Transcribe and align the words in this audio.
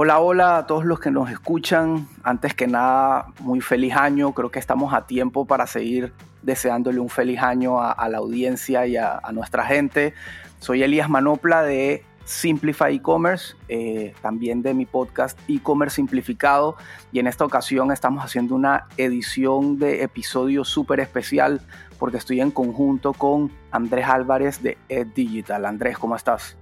Hola, 0.00 0.20
hola 0.20 0.58
a 0.58 0.66
todos 0.68 0.84
los 0.84 1.00
que 1.00 1.10
nos 1.10 1.28
escuchan. 1.28 2.06
Antes 2.22 2.54
que 2.54 2.68
nada, 2.68 3.32
muy 3.40 3.60
feliz 3.60 3.96
año. 3.96 4.32
Creo 4.32 4.48
que 4.48 4.60
estamos 4.60 4.94
a 4.94 5.08
tiempo 5.08 5.44
para 5.44 5.66
seguir 5.66 6.12
deseándole 6.40 7.00
un 7.00 7.08
feliz 7.08 7.40
año 7.42 7.82
a, 7.82 8.08
la 8.08 8.18
audiencia 8.18 8.86
y 8.86 8.96
a, 8.96 9.20
nuestra 9.32 9.64
gente. 9.64 10.14
Soy 10.60 10.84
Elías 10.84 11.10
Manopla 11.10 11.64
de 11.64 12.04
Simplify 12.24 12.94
E-Commerce, 12.94 13.56
eh, 13.68 14.14
también 14.22 14.62
de 14.62 14.72
mi 14.72 14.86
podcast 14.86 15.36
E-Commerce 15.48 15.96
Simplificado. 15.96 16.76
Y 17.10 17.18
en 17.18 17.26
esta 17.26 17.44
ocasión 17.44 17.90
estamos 17.90 18.24
haciendo 18.24 18.54
una 18.54 18.86
edición 18.98 19.80
de 19.80 20.04
episodio 20.04 20.64
súper 20.64 21.00
especial 21.00 21.60
porque 21.98 22.18
estoy 22.18 22.40
en 22.40 22.52
conjunto 22.52 23.14
con 23.14 23.50
Andrés 23.72 24.06
Álvarez 24.06 24.62
de 24.62 24.78
Ed 24.88 25.08
Digital. 25.08 25.66
Andrés, 25.66 25.98
¿cómo 25.98 26.14
estás? 26.14 26.56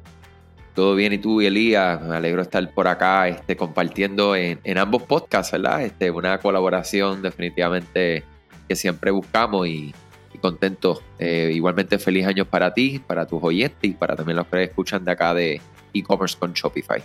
Todo 0.77 0.95
bien, 0.95 1.15
y 1.15 1.19
tú, 1.19 1.41
Elías, 1.41 2.03
me 2.03 2.17
alegro 2.17 2.43
estar 2.43 2.71
por 2.71 2.87
acá 2.87 3.29
este, 3.29 3.57
compartiendo 3.57 4.37
en, 4.37 4.61
ambos 4.77 5.05
podcasts, 5.05 5.51
¿verdad? 5.51 5.81
Este, 5.81 6.11
una 6.11 6.37
colaboración 6.37 7.23
definitivamente 7.23 8.25
que 8.69 8.77
siempre 8.77 9.11
buscamos 9.11 9.67
y, 9.67 9.95
contento. 10.39 11.01
Eh, 11.19 11.51
igualmente 11.55 11.99
feliz 11.99 12.27
año 12.27 12.45
para 12.45 12.75
ti, 12.75 12.99
para 12.99 13.27
tus 13.27 13.43
oyentes 13.43 13.91
y 13.91 13.95
para 13.95 14.15
también 14.17 14.37
los 14.37 14.47
que 14.49 14.65
escuchan 14.65 15.03
de 15.03 15.13
acá 15.13 15.33
de 15.33 15.63
e-commerce 15.95 16.37
con 16.39 16.53
Shopify. 16.53 17.03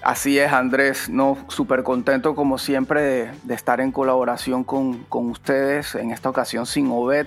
Así 0.00 0.38
es, 0.38 0.52
Andrés, 0.52 1.08
no, 1.08 1.38
súper 1.48 1.82
contento 1.82 2.36
como 2.36 2.56
siempre 2.56 3.32
de, 3.42 3.54
estar 3.54 3.80
en 3.80 3.90
colaboración 3.90 4.62
con, 4.62 5.02
con, 5.08 5.28
ustedes, 5.28 5.96
en 5.96 6.12
esta 6.12 6.30
ocasión 6.30 6.66
sin 6.66 6.88
Obed, 6.92 7.26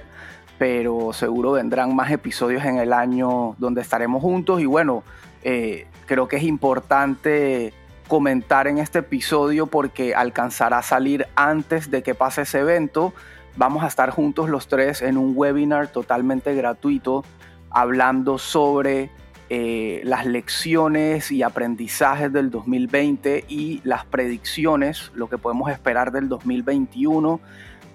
pero 0.60 1.14
seguro 1.14 1.54
vendrán 1.54 1.96
más 1.96 2.12
episodios 2.12 2.66
en 2.66 2.78
el 2.78 2.94
año 2.94 3.56
donde 3.58 3.82
estaremos 3.82 4.22
juntos 4.22 4.62
y 4.62 4.66
bueno, 4.66 5.04
eh, 5.42 5.88
creo 6.06 6.28
que 6.28 6.36
es 6.36 6.44
importante 6.44 7.74
comentar 8.10 8.68
en 8.68 8.78
este 8.78 9.00
episodio 9.00 9.68
porque 9.68 10.14
alcanzará 10.14 10.80
a 10.80 10.84
salir 10.84 11.28
antes 11.36 11.90
de 11.90 12.04
que 12.04 12.14
pase 12.14 12.42
ese 12.42 12.60
evento. 12.60 13.14
Vamos 13.56 13.84
a 13.84 13.88
estar 13.88 14.10
juntos 14.10 14.50
los 14.50 14.68
tres 14.68 15.02
en 15.02 15.18
un 15.18 15.32
webinar 15.34 15.88
totalmente 15.88 16.54
gratuito 16.54 17.24
hablando 17.70 18.38
sobre 18.38 19.12
eh, 19.50 20.02
las 20.04 20.26
lecciones 20.26 21.32
y 21.32 21.42
aprendizajes 21.42 22.34
del 22.34 22.52
2020 22.52 23.46
y 23.48 23.80
las 23.84 24.06
predicciones, 24.06 25.12
lo 25.16 25.30
que 25.30 25.38
podemos 25.38 25.72
esperar 25.72 26.12
del 26.12 26.28
2021. 26.28 27.40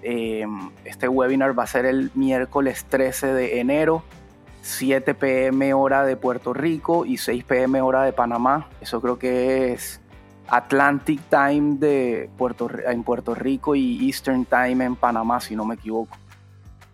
Eh, 0.07 0.45
este 0.83 1.07
webinar 1.07 1.57
va 1.57 1.63
a 1.63 1.67
ser 1.67 1.87
el 1.87 2.11
miércoles 2.13 2.85
13 2.87 3.33
de 3.33 3.59
enero 3.59 4.03
7 4.61 5.13
pm 5.13 5.73
hora 5.73 6.05
de 6.05 6.15
Puerto 6.15 6.53
Rico 6.53 7.05
y 7.05 7.17
6 7.17 7.43
pm 7.43 7.81
hora 7.81 8.03
de 8.03 8.13
Panamá. 8.13 8.67
Eso 8.81 8.99
creo 8.99 9.19
que 9.19 9.73
es 9.73 10.01
Atlantic 10.47 11.21
Time 11.29 11.77
de 11.77 12.29
Puerto, 12.35 12.69
en 12.87 13.03
Puerto 13.03 13.35
Rico 13.35 13.75
y 13.75 14.07
Eastern 14.07 14.45
Time 14.45 14.85
en 14.85 14.95
Panamá, 14.95 15.39
si 15.39 15.55
no 15.55 15.65
me 15.65 15.75
equivoco. 15.75 16.17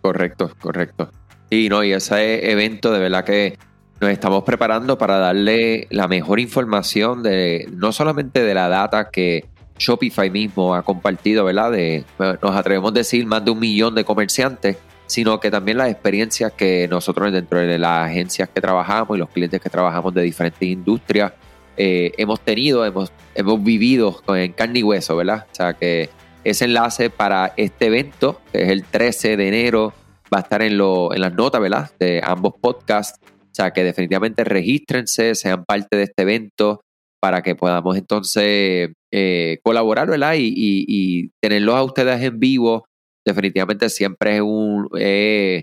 Correcto, 0.02 0.50
correcto. 0.60 1.10
Y 1.48 1.70
no, 1.70 1.82
y 1.82 1.92
ese 1.92 2.50
evento 2.50 2.92
de 2.92 2.98
verdad 2.98 3.24
que 3.24 3.58
nos 4.00 4.10
estamos 4.10 4.42
preparando 4.44 4.98
para 4.98 5.18
darle 5.18 5.86
la 5.90 6.08
mejor 6.08 6.40
información 6.40 7.22
de 7.22 7.68
no 7.72 7.92
solamente 7.92 8.42
de 8.42 8.52
la 8.52 8.68
data 8.68 9.10
que 9.10 9.48
Shopify 9.82 10.30
mismo 10.30 10.74
ha 10.74 10.82
compartido, 10.82 11.44
¿verdad? 11.44 11.72
De, 11.72 12.04
nos 12.18 12.56
atrevemos 12.56 12.92
a 12.92 12.94
decir 12.94 13.26
más 13.26 13.44
de 13.44 13.50
un 13.50 13.58
millón 13.58 13.94
de 13.94 14.04
comerciantes 14.04 14.76
sino 15.06 15.40
que 15.40 15.50
también 15.50 15.76
las 15.76 15.90
experiencias 15.90 16.52
que 16.52 16.88
nosotros 16.88 17.30
dentro 17.32 17.58
de 17.58 17.78
las 17.78 18.08
agencias 18.08 18.48
que 18.48 18.62
trabajamos 18.62 19.14
y 19.14 19.20
los 19.20 19.28
clientes 19.28 19.60
que 19.60 19.68
trabajamos 19.68 20.14
de 20.14 20.22
diferentes 20.22 20.66
industrias 20.66 21.32
eh, 21.76 22.12
hemos 22.16 22.40
tenido, 22.40 22.86
hemos, 22.86 23.12
hemos 23.34 23.62
vivido 23.62 24.22
en 24.28 24.52
carne 24.52 24.78
y 24.78 24.82
hueso, 24.82 25.14
¿verdad? 25.14 25.46
O 25.52 25.54
sea 25.54 25.74
que 25.74 26.08
ese 26.44 26.64
enlace 26.64 27.10
para 27.10 27.52
este 27.58 27.86
evento, 27.86 28.40
que 28.52 28.62
es 28.62 28.68
el 28.70 28.84
13 28.84 29.36
de 29.36 29.48
enero, 29.48 29.92
va 30.32 30.38
a 30.38 30.40
estar 30.40 30.62
en, 30.62 30.78
lo, 30.78 31.14
en 31.14 31.20
las 31.20 31.34
notas, 31.34 31.60
¿verdad? 31.60 31.90
De 31.98 32.22
ambos 32.24 32.54
podcasts. 32.58 33.20
O 33.22 33.54
sea 33.54 33.70
que 33.70 33.84
definitivamente 33.84 34.44
regístrense, 34.44 35.34
sean 35.34 35.64
parte 35.66 35.96
de 35.96 36.04
este 36.04 36.22
evento 36.22 36.80
para 37.22 37.40
que 37.40 37.54
podamos 37.54 37.96
entonces 37.96 38.90
eh, 39.12 39.58
colaborar, 39.62 40.10
¿verdad? 40.10 40.34
Y, 40.36 40.52
y, 40.56 41.30
tenerlos 41.40 41.76
a 41.76 41.84
ustedes 41.84 42.20
en 42.20 42.40
vivo 42.40 42.84
definitivamente 43.24 43.88
siempre 43.88 44.36
es 44.36 44.42
un... 44.42 44.88
Eh, 44.98 45.62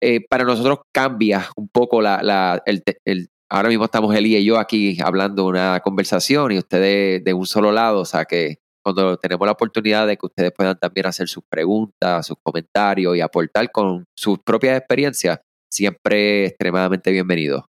eh, 0.00 0.20
para 0.30 0.44
nosotros 0.44 0.78
cambia 0.94 1.48
un 1.56 1.68
poco 1.68 2.00
la, 2.00 2.22
la 2.22 2.62
el, 2.64 2.84
el, 3.04 3.28
ahora 3.50 3.68
mismo 3.68 3.86
estamos 3.86 4.14
Eli 4.14 4.36
y 4.36 4.44
yo 4.44 4.56
aquí 4.56 4.96
hablando 5.02 5.46
una 5.46 5.80
conversación 5.80 6.52
y 6.52 6.58
ustedes 6.58 7.24
de 7.24 7.34
un 7.34 7.46
solo 7.46 7.72
lado, 7.72 8.02
o 8.02 8.04
sea 8.04 8.24
que 8.24 8.58
cuando 8.84 9.16
tenemos 9.16 9.44
la 9.44 9.52
oportunidad 9.52 10.06
de 10.06 10.16
que 10.16 10.26
ustedes 10.26 10.52
puedan 10.56 10.78
también 10.78 11.06
hacer 11.06 11.26
sus 11.28 11.42
preguntas, 11.50 12.24
sus 12.24 12.36
comentarios 12.40 13.16
y 13.16 13.20
aportar 13.20 13.72
con 13.72 14.04
sus 14.16 14.38
propias 14.38 14.78
experiencias, 14.78 15.40
siempre 15.68 16.46
extremadamente 16.46 17.10
bienvenido. 17.10 17.66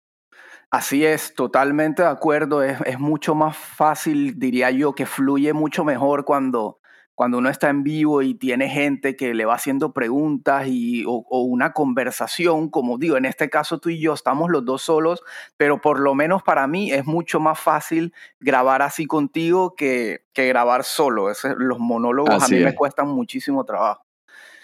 Así 0.71 1.05
es, 1.05 1.33
totalmente 1.33 2.03
de 2.03 2.09
acuerdo. 2.09 2.63
Es, 2.63 2.79
es, 2.85 2.99
mucho 2.99 3.35
más 3.35 3.57
fácil, 3.57 4.37
diría 4.37 4.69
yo, 4.71 4.93
que 4.93 5.05
fluye 5.05 5.53
mucho 5.53 5.83
mejor 5.83 6.25
cuando 6.25 6.79
cuando 7.19 7.39
uno 7.39 7.49
está 7.49 7.67
en 7.67 7.83
vivo 7.83 8.21
y 8.21 8.33
tiene 8.33 8.69
gente 8.69 9.17
que 9.17 9.33
le 9.33 9.43
va 9.43 9.55
haciendo 9.55 9.91
preguntas 9.91 10.67
y, 10.67 11.03
o, 11.05 11.25
una 11.41 11.73
conversación, 11.73 12.69
como 12.69 12.97
digo, 12.97 13.17
en 13.17 13.25
este 13.25 13.49
caso 13.49 13.77
tú 13.77 13.89
y 13.89 13.99
yo 13.99 14.13
estamos 14.13 14.49
los 14.49 14.63
dos 14.63 14.83
solos, 14.83 15.21
pero 15.57 15.81
por 15.81 15.99
lo 15.99 16.15
menos 16.15 16.43
para 16.43 16.65
mí 16.65 16.93
es 16.93 17.05
mucho 17.05 17.41
más 17.41 17.59
fácil 17.59 18.13
grabar 18.39 18.81
así 18.81 19.05
contigo 19.05 19.75
que, 19.75 20.21
que 20.31 20.47
grabar 20.47 20.85
solo. 20.85 21.27
los 21.57 21.79
monólogos 21.79 22.41
a 22.41 22.47
mí 22.47 22.63
me 22.63 22.73
cuestan 22.73 23.09
muchísimo 23.09 23.65
trabajo. 23.65 24.05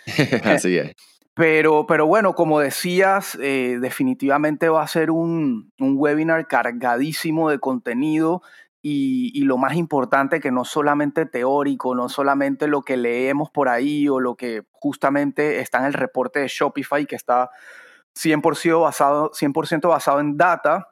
así 0.46 0.78
es. 0.78 0.96
Pero, 1.36 1.86
pero 1.86 2.08
bueno, 2.08 2.34
como 2.34 2.62
decías, 2.62 3.38
eh, 3.42 3.78
definitivamente 3.82 4.70
va 4.70 4.84
a 4.84 4.88
ser 4.88 5.12
un, 5.12 5.74
un 5.80 5.96
webinar 5.98 6.48
cargadísimo 6.48 7.50
de 7.50 7.60
contenido 7.60 8.42
y, 8.88 9.44
lo 9.46 9.58
más 9.58 9.76
importante 9.76 10.40
que 10.40 10.52
no 10.52 10.64
solamente 10.64 11.26
teórico, 11.26 11.96
no 11.96 12.08
solamente 12.08 12.68
lo 12.68 12.84
que 12.84 12.98
leemos 12.98 13.50
por 13.50 13.68
ahí 13.68 14.08
o 14.08 14.20
lo 14.20 14.36
que 14.36 14.64
justamente 14.74 15.60
está 15.60 15.80
en 15.80 15.86
el 15.86 15.94
reporte 15.94 16.40
de 16.40 16.48
Shopify 16.48 17.08
que 17.08 17.16
está 17.16 17.50
100% 18.16 18.82
basado, 18.82 19.32
100 19.34 19.54
basado 19.82 20.20
en 20.20 20.38
data, 20.38 20.90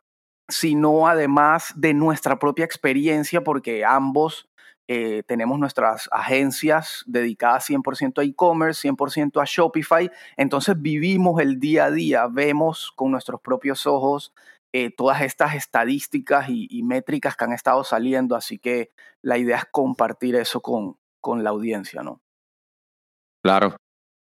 sino 0.50 1.08
además 1.08 1.72
de 1.76 1.94
nuestra 1.94 2.40
propia 2.40 2.66
experiencia 2.66 3.44
porque 3.44 3.86
ambos 3.86 4.50
eh, 4.88 5.24
tenemos 5.26 5.60
nuestras 5.60 6.10
agencias 6.12 7.04
dedicadas 7.08 7.70
100% 7.70 8.20
a 8.20 8.24
e-commerce, 8.24 8.88
100% 8.88 9.42
a 9.42 9.46
Shopify, 9.46 10.12
entonces 10.38 10.76
vivimos 10.82 11.42
el 11.42 11.60
día 11.60 11.86
a 11.86 11.92
día, 11.92 12.28
vemos 12.28 12.92
con 12.96 13.12
nuestros 13.12 13.40
propios 13.42 13.88
ojos 13.88 14.34
eh, 14.76 14.90
todas 14.90 15.22
estas 15.22 15.54
estadísticas 15.54 16.48
y, 16.50 16.82
métricas 16.82 17.36
que 17.36 17.46
han 17.46 17.54
estado 17.54 17.84
saliendo, 17.84 18.36
así 18.36 18.58
que 18.58 18.92
la 19.22 19.38
idea 19.38 19.58
es 19.58 19.66
compartir 19.72 20.36
eso 20.36 20.62
con, 20.62 20.98
con 21.22 21.44
la 21.44 21.52
audiencia, 21.52 22.02
¿no? 22.02 22.22
Claro. 23.44 23.76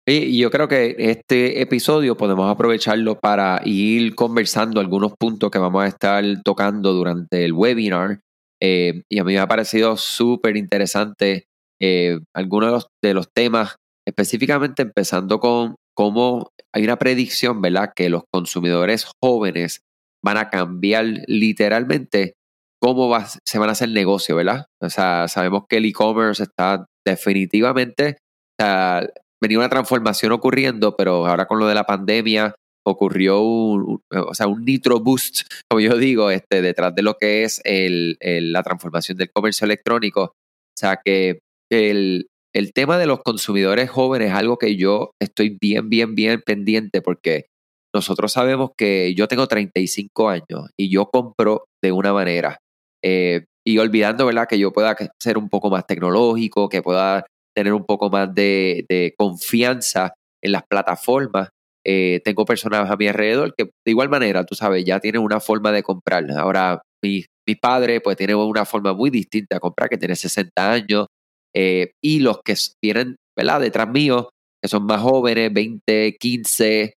Y 0.07 0.39
yo 0.39 0.51
creo 0.51 0.69
que 0.69 0.97
este 0.99 1.63
episodio 1.63 2.17
podemos 2.17 2.51
aprovecharlo 2.51 3.19
para 3.19 3.63
ir 3.65 4.15
conversando 4.15 4.81
algunos 4.81 5.15
puntos 5.17 5.51
que 5.51 5.59
vamos 5.59 5.85
a 5.85 5.87
estar 5.87 6.25
tocando 6.45 6.93
durante 6.93 7.45
el 7.45 7.53
webinar. 7.53 8.21
Eh, 8.63 9.03
y 9.11 9.19
a 9.19 9.25
mí 9.25 9.35
me 9.35 9.41
ha 9.41 9.49
parecido 9.49 9.97
súper 9.97 10.57
interesante 10.57 11.47
eh, 11.81 12.21
algunos 12.33 12.87
de 13.03 13.13
los, 13.13 13.29
temas, 13.35 13.77
específicamente 14.07 14.83
empezando 14.83 15.41
con 15.41 15.75
cómo 15.97 16.51
hay 16.73 16.85
una 16.85 16.97
predicción, 16.97 17.61
¿verdad? 17.61 17.93
Que 17.95 18.09
los 18.09 18.23
consumidores 18.33 19.11
jóvenes 19.21 19.81
van 20.25 20.37
a 20.37 20.49
cambiar 20.49 21.07
literalmente 21.27 22.35
cómo 22.81 23.13
se 23.45 23.59
van 23.59 23.69
a 23.69 23.73
hacer 23.73 23.89
negocio, 23.89 24.37
¿verdad? 24.37 24.67
O 24.81 24.89
sea, 24.89 25.27
sabemos 25.27 25.65
que 25.69 25.79
el 25.79 25.87
e-commerce 25.87 26.45
está 26.45 26.87
definitivamente, 27.05 28.19
o 28.59 28.63
sea, 28.63 29.09
venía 29.43 29.59
una 29.59 29.69
transformación 29.69 30.31
ocurriendo, 30.31 30.97
pero 30.97 31.27
ahora 31.27 31.47
con 31.47 31.59
lo 31.59 31.67
de 31.67 31.75
la 31.75 31.85
pandemia 31.85 32.55
ocurrió 32.85 33.41
un, 33.41 34.01
o 34.11 34.35
sea, 34.35 34.47
un 34.47 34.65
nitro 34.65 35.01
boost, 35.01 35.43
como 35.69 35.81
yo 35.81 35.97
digo, 35.97 36.31
este, 36.31 36.63
detrás 36.63 36.95
de 36.95 37.03
lo 37.03 37.15
que 37.15 37.45
es 37.45 37.61
el, 37.65 38.17
la 38.21 38.63
transformación 38.63 39.19
del 39.19 39.31
comercio 39.33 39.65
electrónico. 39.65 40.23
O 40.23 40.79
sea, 40.79 41.01
que 41.05 41.41
el, 41.71 42.27
el 42.55 42.73
tema 42.73 42.99
de 42.99 43.07
los 43.07 43.21
consumidores 43.23 43.91
jóvenes 43.91 44.29
es 44.29 44.35
algo 44.35 44.59
que 44.59 44.77
yo 44.77 45.13
estoy 45.21 45.57
bien, 45.61 45.89
bien, 45.89 46.15
bien 46.15 46.43
pendiente 46.45 47.03
porque 47.03 47.47
nosotros 47.95 48.33
sabemos 48.33 48.71
que 48.77 49.15
yo 49.15 49.29
tengo 49.29 49.47
35 49.47 50.29
años 50.29 50.71
y 50.79 50.91
yo 50.91 51.07
compro 51.07 51.65
de 51.83 51.93
una 51.93 52.13
manera. 52.13 52.59
Eh, 53.05 53.45
y 53.65 53.79
olvidando, 53.79 54.27
¿verdad? 54.27 54.49
Que 54.49 54.59
yo 54.59 54.73
pueda 54.73 54.97
ser 55.21 55.39
un 55.39 55.49
poco 55.49 55.71
más 55.71 55.87
tecnológico, 55.87 56.69
que 56.69 56.83
pueda 56.83 57.25
tener 57.55 57.73
un 57.73 57.85
poco 57.85 58.11
más 58.11 58.35
de, 58.35 59.15
confianza 59.17 60.15
en 60.43 60.53
las 60.53 60.63
plataformas. 60.69 61.51
Eh, 61.85 62.21
tengo 62.25 62.45
personas 62.45 62.89
a 62.91 62.97
mi 62.97 63.09
alrededor 63.09 63.55
que 63.57 63.65
de 63.65 63.91
igual 63.91 64.09
manera, 64.09 64.45
tú 64.45 64.55
sabes, 64.55 64.85
ya 64.85 65.01
tienen 65.01 65.23
una 65.23 65.41
forma 65.41 65.73
de 65.73 65.83
comprar. 65.83 66.31
Ahora, 66.33 66.83
mi, 67.03 67.25
mi 67.47 67.55
padre 67.57 68.01
pues 68.01 68.17
tiene 68.17 68.35
una 68.35 68.65
forma 68.65 68.93
muy 68.95 69.11
distinta 69.11 69.57
de 69.57 69.61
comprar, 69.61 69.89
que 69.89 69.99
tiene 69.99 70.15
60 70.15 70.73
años, 70.73 71.07
eh, 71.55 71.93
y 72.03 72.21
los 72.21 72.41
que 72.45 72.55
vienen, 72.83 73.17
¿verdad? 73.37 73.61
Detrás 73.61 73.89
mío, 73.89 74.31
que 74.63 74.69
son 74.69 74.85
más 74.87 75.01
jóvenes, 75.01 75.53
20, 75.53 76.17
15, 76.19 76.95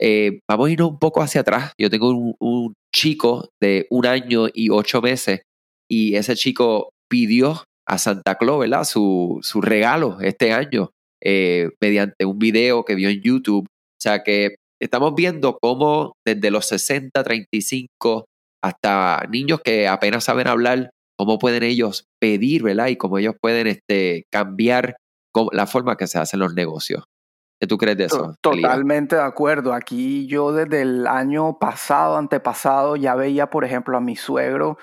eh, 0.00 0.40
vamos 0.48 0.68
a 0.68 0.70
irnos 0.70 0.90
un 0.90 0.98
poco 0.98 1.20
hacia 1.22 1.40
atrás. 1.40 1.72
Yo 1.78 1.90
tengo 1.90 2.34
un, 2.38 2.74
chico 2.94 3.50
de 3.60 3.86
un 3.90 4.06
año 4.06 4.46
y 4.52 4.70
ocho 4.70 5.02
meses 5.02 5.42
y 5.90 6.14
ese 6.16 6.34
chico 6.36 6.88
pidió 7.08 7.64
a 7.86 7.98
Santa 7.98 8.36
Claus, 8.36 8.60
¿verdad? 8.60 8.84
Su, 8.84 9.40
su 9.42 9.60
regalo 9.60 10.18
este 10.22 10.52
año 10.52 10.90
mediante 11.22 12.24
un 12.24 12.38
video 12.38 12.84
que 12.84 12.94
vio 12.94 13.10
en 13.10 13.20
YouTube. 13.20 13.68
O 13.98 14.00
sea 14.00 14.22
que 14.22 14.56
estamos 14.80 15.14
viendo 15.14 15.58
cómo 15.60 16.12
desde 16.24 16.50
los 16.50 16.66
60, 16.66 17.22
35 17.22 18.26
hasta 18.62 19.26
niños 19.28 19.60
que 19.64 19.88
apenas 19.88 20.24
saben 20.24 20.46
hablar, 20.46 20.90
cómo 21.18 21.38
pueden 21.38 21.64
ellos 21.64 22.04
pedir, 22.20 22.62
¿verdad? 22.62 22.86
Y 22.88 22.96
cómo 22.96 23.18
ellos 23.18 23.34
pueden 23.40 23.66
este, 23.66 24.24
cambiar 24.32 24.96
la 25.52 25.66
forma 25.66 25.96
que 25.96 26.06
se 26.06 26.18
hacen 26.18 26.40
los 26.40 26.54
negocios. 26.54 27.04
¿Qué 27.60 27.66
tú 27.66 27.76
crees 27.76 27.96
de 27.96 28.04
eso? 28.04 28.36
Totalmente 28.40 29.16
de 29.16 29.22
acuerdo. 29.22 29.72
Aquí 29.72 30.26
yo 30.26 30.52
desde 30.52 30.82
el 30.82 31.06
año 31.08 31.58
pasado, 31.58 32.16
antepasado, 32.16 32.94
ya 32.94 33.16
veía, 33.16 33.50
por 33.50 33.64
ejemplo, 33.64 33.96
a 33.96 34.00
mi 34.00 34.14
suegro, 34.14 34.78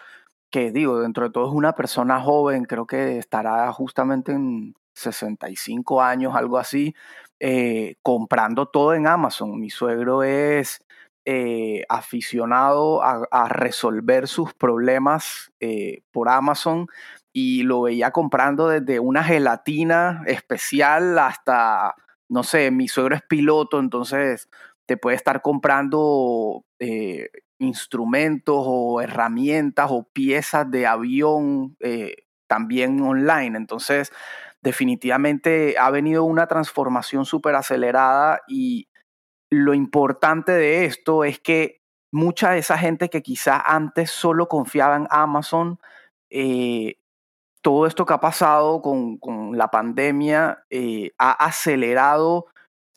que 0.52 0.72
digo, 0.72 1.00
dentro 1.00 1.26
de 1.26 1.32
todo 1.32 1.48
es 1.48 1.54
una 1.54 1.74
persona 1.74 2.20
joven, 2.20 2.66
creo 2.66 2.86
que 2.86 3.18
estará 3.18 3.72
justamente 3.72 4.34
en 4.34 4.76
65 4.94 6.02
años, 6.02 6.36
algo 6.36 6.58
así, 6.58 6.94
eh, 7.40 7.96
comprando 8.02 8.68
todo 8.68 8.94
en 8.94 9.08
Amazon. 9.08 9.60
Mi 9.60 9.70
suegro 9.70 10.24
es 10.24 10.84
eh, 11.26 11.84
aficionado 11.90 13.04
a, 13.04 13.50
resolver 13.50 14.28
sus 14.28 14.54
problemas 14.54 15.52
eh, 15.60 16.04
por 16.12 16.30
Amazon 16.30 16.88
y 17.34 17.64
lo 17.64 17.84
veía 17.84 18.12
comprando 18.12 18.70
desde 18.70 19.00
una 19.00 19.24
gelatina 19.24 20.24
especial 20.28 21.20
hasta, 21.20 21.96
no 22.30 22.44
sé, 22.44 22.72
mi 22.72 22.88
suegro 22.88 23.16
es 23.16 23.24
piloto, 23.24 23.80
entonces 23.80 24.50
te 24.86 24.98
puede 24.98 25.18
estar 25.18 25.42
comprando 25.42 26.64
instrumentos 27.58 28.56
o 28.60 29.02
herramientas 29.02 29.88
o 29.90 30.04
piezas 30.04 30.70
de 30.70 30.86
avión 30.88 31.76
también 32.48 33.02
online. 33.02 33.58
Entonces, 33.58 34.12
definitivamente 34.66 35.76
ha 35.78 35.92
venido 35.92 36.24
una 36.24 36.48
transformación 36.48 37.24
súper 37.24 37.54
acelerada 37.54 38.42
y 38.48 38.90
lo 39.52 39.76
importante 39.76 40.52
de 40.52 40.86
esto 40.86 41.24
es 41.24 41.40
que 41.40 41.82
mucha 42.12 42.50
de 42.50 42.58
esa 42.58 42.78
gente 42.78 43.10
que 43.10 43.22
quizás 43.22 43.62
antes 43.64 44.10
solo 44.10 44.48
confiaba 44.48 44.96
en 44.96 45.08
Amazon, 45.12 45.80
eh, 46.32 46.96
todo 47.62 47.86
esto 47.86 48.08
que 48.08 48.14
ha 48.14 48.20
pasado 48.20 48.82
con, 48.82 49.20
la 49.56 49.70
pandemia 49.70 50.66
eh, 50.72 51.12
ha 51.20 51.32
acelerado 51.32 52.48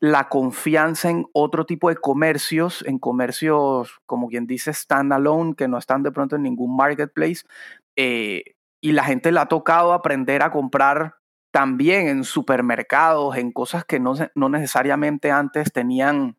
la 0.01 0.31
confianza 0.31 1.11
en 1.11 1.27
otro 1.35 1.67
tipo 1.67 1.91
de 1.91 1.97
comercios, 1.97 2.83
en 2.87 2.99
comercios, 2.99 4.01
como 4.07 4.29
quien 4.29 4.47
dice, 4.47 4.73
standalone, 4.73 5.55
que 5.55 5.69
no 5.69 5.77
están 5.77 6.03
de 6.03 6.13
pronto 6.13 6.37
en 6.37 6.45
ningún 6.45 6.77
marketplace. 6.77 7.43
Eh, 7.97 8.55
y 8.81 8.93
la 8.93 9.05
gente 9.05 9.33
le 9.33 9.41
ha 9.41 9.47
tocado 9.47 9.93
aprender 9.93 10.43
a 10.43 10.51
comprar 10.51 11.18
también 11.51 12.09
en 12.09 12.25
supermercados, 12.25 13.37
en 13.37 13.53
cosas 13.53 13.85
que 13.85 14.01
no, 14.01 14.15
no 14.35 14.49
necesariamente 14.49 15.31
antes 15.31 15.73
tenían 15.73 16.37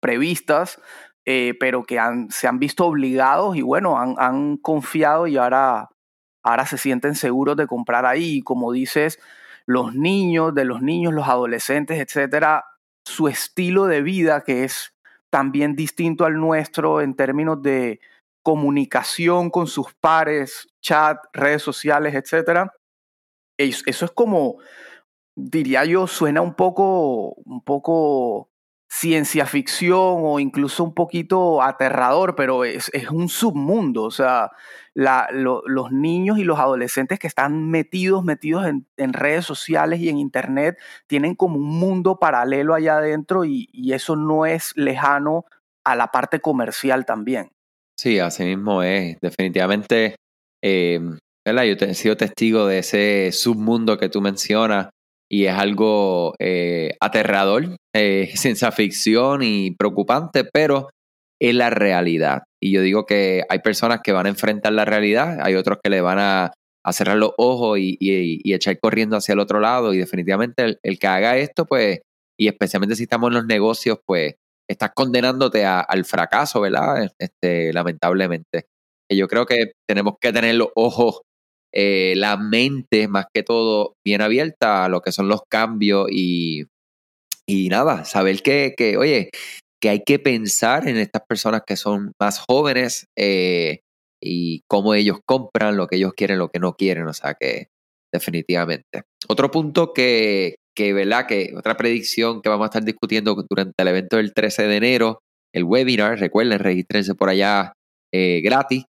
previstas, 0.00 0.80
eh, 1.24 1.54
pero 1.58 1.82
que 1.82 1.98
se 2.30 2.46
han 2.46 2.58
visto 2.60 2.86
obligados 2.86 3.56
y 3.56 3.62
bueno, 3.62 3.98
han, 3.98 4.56
confiado 4.58 5.26
y 5.26 5.36
ahora, 5.36 5.88
ahora 6.42 6.66
se 6.66 6.78
sienten 6.78 7.16
seguros 7.16 7.56
de 7.56 7.66
comprar 7.66 8.06
ahí. 8.06 8.42
Como 8.42 8.70
dices, 8.72 9.18
los 9.66 9.94
niños, 9.94 10.54
de 10.54 10.64
los 10.64 10.82
niños, 10.82 11.12
los 11.12 11.26
adolescentes, 11.26 11.98
etcétera, 11.98 12.64
su 13.04 13.26
estilo 13.28 13.86
de 13.86 14.02
vida, 14.02 14.42
que 14.42 14.64
es 14.64 14.94
también 15.30 15.74
distinto 15.74 16.24
al 16.24 16.34
nuestro 16.34 17.00
en 17.00 17.16
términos 17.16 17.60
de 17.62 18.00
comunicación 18.44 19.50
con 19.50 19.66
sus 19.66 19.92
pares, 19.94 20.68
chat, 20.80 21.18
redes 21.32 21.62
sociales, 21.62 22.14
etcétera. 22.14 22.72
Eso 23.58 24.04
es 24.04 24.10
como, 24.10 24.58
diría 25.34 25.84
yo, 25.84 26.06
suena 26.06 26.40
un 26.40 26.54
poco, 26.54 27.34
un 27.44 27.62
poco 27.62 28.50
ciencia 28.88 29.46
ficción 29.46 30.20
o 30.22 30.38
incluso 30.40 30.84
un 30.84 30.94
poquito 30.94 31.62
aterrador, 31.62 32.34
pero 32.36 32.64
es, 32.64 32.90
un 33.10 33.28
submundo. 33.28 34.04
O 34.04 34.10
sea, 34.10 34.50
los 34.94 35.92
niños 35.92 36.38
y 36.38 36.44
los 36.44 36.58
adolescentes 36.58 37.18
que 37.18 37.26
están 37.26 37.68
metidos, 37.68 38.24
metidos 38.24 38.66
en, 38.66 39.12
redes 39.12 39.44
sociales 39.44 40.00
y 40.00 40.08
en 40.08 40.18
internet, 40.18 40.78
tienen 41.06 41.34
como 41.34 41.56
un 41.56 41.78
mundo 41.78 42.18
paralelo 42.18 42.74
allá 42.74 42.98
adentro 42.98 43.44
y, 43.44 43.68
eso 43.92 44.16
no 44.16 44.46
es 44.46 44.72
lejano 44.76 45.46
a 45.84 45.96
la 45.96 46.08
parte 46.08 46.40
comercial 46.40 47.04
también. 47.06 47.50
Sí, 47.98 48.18
así 48.18 48.44
mismo 48.44 48.82
es. 48.82 49.18
Definitivamente, 49.20 50.16
eh, 50.62 51.00
yo 51.46 51.86
he 51.86 51.94
sido 51.94 52.16
testigo 52.16 52.66
de 52.66 52.80
ese 52.80 53.30
submundo 53.32 53.98
que 53.98 54.08
tú 54.08 54.20
mencionas 54.20 54.88
y 55.30 55.46
es 55.46 55.54
algo 55.54 56.34
eh, 56.38 56.96
aterrador, 57.00 57.76
eh, 57.94 58.30
ciencia 58.34 58.72
ficción 58.72 59.42
y 59.42 59.72
preocupante, 59.72 60.44
pero 60.44 60.88
es 61.40 61.54
la 61.54 61.70
realidad. 61.70 62.42
Y 62.60 62.72
yo 62.72 62.80
digo 62.82 63.06
que 63.06 63.44
hay 63.48 63.60
personas 63.60 64.00
que 64.02 64.12
van 64.12 64.26
a 64.26 64.30
enfrentar 64.30 64.72
la 64.72 64.84
realidad, 64.84 65.38
hay 65.42 65.54
otros 65.54 65.78
que 65.82 65.90
le 65.90 66.00
van 66.00 66.18
a, 66.18 66.52
cerrar 66.92 67.16
los 67.16 67.32
ojos 67.36 67.78
y, 67.80 67.98
echar 68.44 68.78
corriendo 68.78 69.16
hacia 69.16 69.32
el 69.32 69.40
otro 69.40 69.58
lado. 69.60 69.92
Y 69.92 69.98
definitivamente 69.98 70.78
el, 70.82 70.98
que 70.98 71.06
haga 71.08 71.36
esto, 71.36 71.66
pues, 71.66 72.00
y 72.38 72.46
especialmente 72.46 72.94
si 72.94 73.04
estamos 73.04 73.28
en 73.28 73.34
los 73.34 73.46
negocios, 73.46 73.98
pues, 74.06 74.34
estás 74.68 74.90
condenándote 74.94 75.64
al 75.64 76.04
fracaso, 76.04 76.60
¿verdad? 76.60 77.10
Este, 77.18 77.72
lamentablemente. 77.72 78.66
yo 79.10 79.28
creo 79.28 79.46
que 79.46 79.72
tenemos 79.88 80.14
que 80.20 80.32
tener 80.32 80.54
los 80.54 80.68
ojos 80.76 81.22
eh, 81.78 82.14
la 82.16 82.38
mente 82.38 83.06
más 83.06 83.26
que 83.34 83.42
todo 83.42 83.96
bien 84.02 84.22
abierta 84.22 84.86
a 84.86 84.88
lo 84.88 85.02
que 85.02 85.12
son 85.12 85.28
los 85.28 85.42
cambios 85.46 86.08
y, 86.10 86.64
y 87.46 87.68
nada, 87.68 88.06
saber 88.06 88.40
que, 88.40 88.74
que, 88.74 88.96
oye, 88.96 89.28
que 89.78 89.90
hay 89.90 90.02
que 90.02 90.18
pensar 90.18 90.88
en 90.88 90.96
estas 90.96 91.22
personas 91.28 91.64
que 91.66 91.76
son 91.76 92.12
más 92.18 92.42
jóvenes 92.48 93.04
eh, 93.18 93.80
y 94.22 94.62
cómo 94.68 94.94
ellos 94.94 95.18
compran, 95.26 95.76
lo 95.76 95.86
que 95.86 95.96
ellos 95.96 96.14
quieren, 96.14 96.38
lo 96.38 96.48
que 96.48 96.60
no 96.60 96.76
quieren, 96.76 97.08
o 97.08 97.12
sea 97.12 97.34
que 97.34 97.68
definitivamente. 98.10 99.02
Otro 99.28 99.50
punto 99.50 99.92
que, 99.92 100.54
que, 100.74 100.94
¿verdad? 100.94 101.26
Que 101.26 101.52
otra 101.58 101.76
predicción 101.76 102.40
que 102.40 102.48
vamos 102.48 102.64
a 102.64 102.68
estar 102.68 102.84
discutiendo 102.84 103.34
durante 103.50 103.74
el 103.76 103.88
evento 103.88 104.16
del 104.16 104.32
13 104.32 104.66
de 104.66 104.76
enero, 104.76 105.18
el 105.54 105.64
webinar, 105.64 106.18
recuerden, 106.18 106.58
regístrense 106.58 107.14
por 107.14 107.28
allá 107.28 107.74
eh, 108.14 108.40
gratis, 108.42 108.84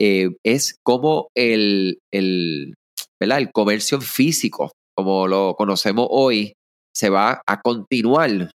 eh, 0.00 0.30
es 0.44 0.76
como 0.82 1.28
el, 1.34 1.98
el, 2.12 2.74
el 3.20 3.52
comercio 3.52 4.00
físico, 4.00 4.72
como 4.96 5.26
lo 5.26 5.54
conocemos 5.56 6.06
hoy, 6.10 6.52
se 6.94 7.10
va 7.10 7.42
a 7.46 7.60
continuar 7.60 8.50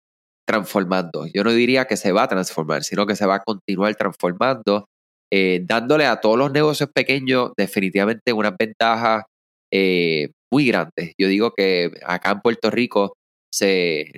transformando. 0.46 1.26
Yo 1.32 1.44
no 1.44 1.52
diría 1.52 1.86
que 1.86 1.96
se 1.96 2.12
va 2.12 2.24
a 2.24 2.28
transformar, 2.28 2.84
sino 2.84 3.06
que 3.06 3.16
se 3.16 3.26
va 3.26 3.36
a 3.36 3.42
continuar 3.44 3.94
transformando, 3.94 4.86
eh, 5.32 5.60
dándole 5.64 6.06
a 6.06 6.20
todos 6.20 6.38
los 6.38 6.52
negocios 6.52 6.90
pequeños 6.92 7.52
definitivamente 7.56 8.32
unas 8.32 8.54
ventajas 8.58 9.24
eh, 9.72 10.30
muy 10.50 10.66
grandes. 10.66 11.14
Yo 11.18 11.28
digo 11.28 11.52
que 11.56 11.92
acá 12.04 12.32
en 12.32 12.40
Puerto 12.40 12.70
Rico 12.70 13.14
se, 13.52 14.12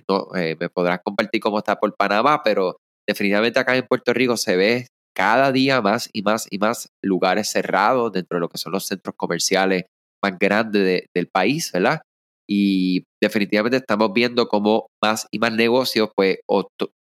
me 0.58 0.68
podrás 0.70 1.00
compartir 1.04 1.40
cómo 1.40 1.58
está 1.58 1.76
por 1.76 1.94
Panamá, 1.96 2.42
pero 2.42 2.78
definitivamente 3.06 3.58
acá 3.58 3.76
en 3.76 3.86
Puerto 3.86 4.12
Rico 4.12 4.36
se 4.36 4.56
ve 4.56 4.86
cada 5.14 5.52
día 5.52 5.80
más 5.80 6.10
y 6.12 6.22
más 6.22 6.46
y 6.50 6.58
más 6.58 6.88
lugares 7.02 7.48
cerrados 7.50 8.12
dentro 8.12 8.36
de 8.36 8.40
lo 8.40 8.48
que 8.48 8.58
son 8.58 8.72
los 8.72 8.86
centros 8.86 9.14
comerciales 9.16 9.84
más 10.22 10.38
grandes 10.38 11.06
del 11.14 11.28
país, 11.28 11.70
¿verdad? 11.72 12.00
Y 12.48 13.04
definitivamente 13.22 13.78
estamos 13.78 14.12
viendo 14.12 14.48
cómo 14.48 14.88
más 15.02 15.26
y 15.30 15.38
más 15.38 15.52
negocios 15.52 16.10
pues 16.14 16.38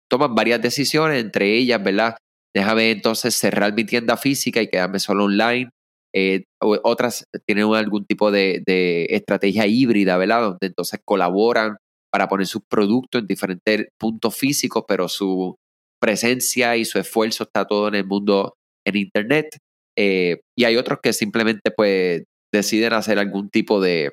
toman 0.08 0.34
varias 0.34 0.62
decisiones, 0.62 1.22
entre 1.22 1.56
ellas, 1.56 1.82
¿verdad? 1.82 2.16
Déjame 2.54 2.90
entonces 2.90 3.34
cerrar 3.34 3.74
mi 3.74 3.84
tienda 3.84 4.16
física 4.16 4.62
y 4.62 4.68
quedarme 4.68 4.98
solo 4.98 5.24
online. 5.24 5.70
Eh, 6.14 6.44
otras 6.60 7.24
tienen 7.46 7.74
algún 7.74 8.06
tipo 8.06 8.30
de, 8.30 8.62
de 8.66 9.06
estrategia 9.10 9.66
híbrida, 9.66 10.16
¿verdad? 10.16 10.42
Donde 10.42 10.66
entonces 10.68 11.00
colaboran 11.04 11.76
para 12.10 12.28
poner 12.28 12.46
sus 12.46 12.62
productos 12.66 13.20
en 13.20 13.26
diferentes 13.26 13.88
puntos 13.98 14.34
físicos, 14.34 14.84
pero 14.88 15.08
su 15.08 15.56
presencia 16.00 16.76
y 16.76 16.84
su 16.84 16.98
esfuerzo 16.98 17.44
está 17.44 17.66
todo 17.66 17.88
en 17.88 17.94
el 17.94 18.06
mundo 18.06 18.54
en 18.86 18.96
Internet. 18.96 19.58
Eh, 19.98 20.40
y 20.56 20.64
hay 20.64 20.76
otros 20.76 20.98
que 21.02 21.12
simplemente 21.12 21.70
pues 21.70 22.24
deciden 22.52 22.92
hacer 22.92 23.18
algún 23.18 23.50
tipo 23.50 23.80
de, 23.80 24.12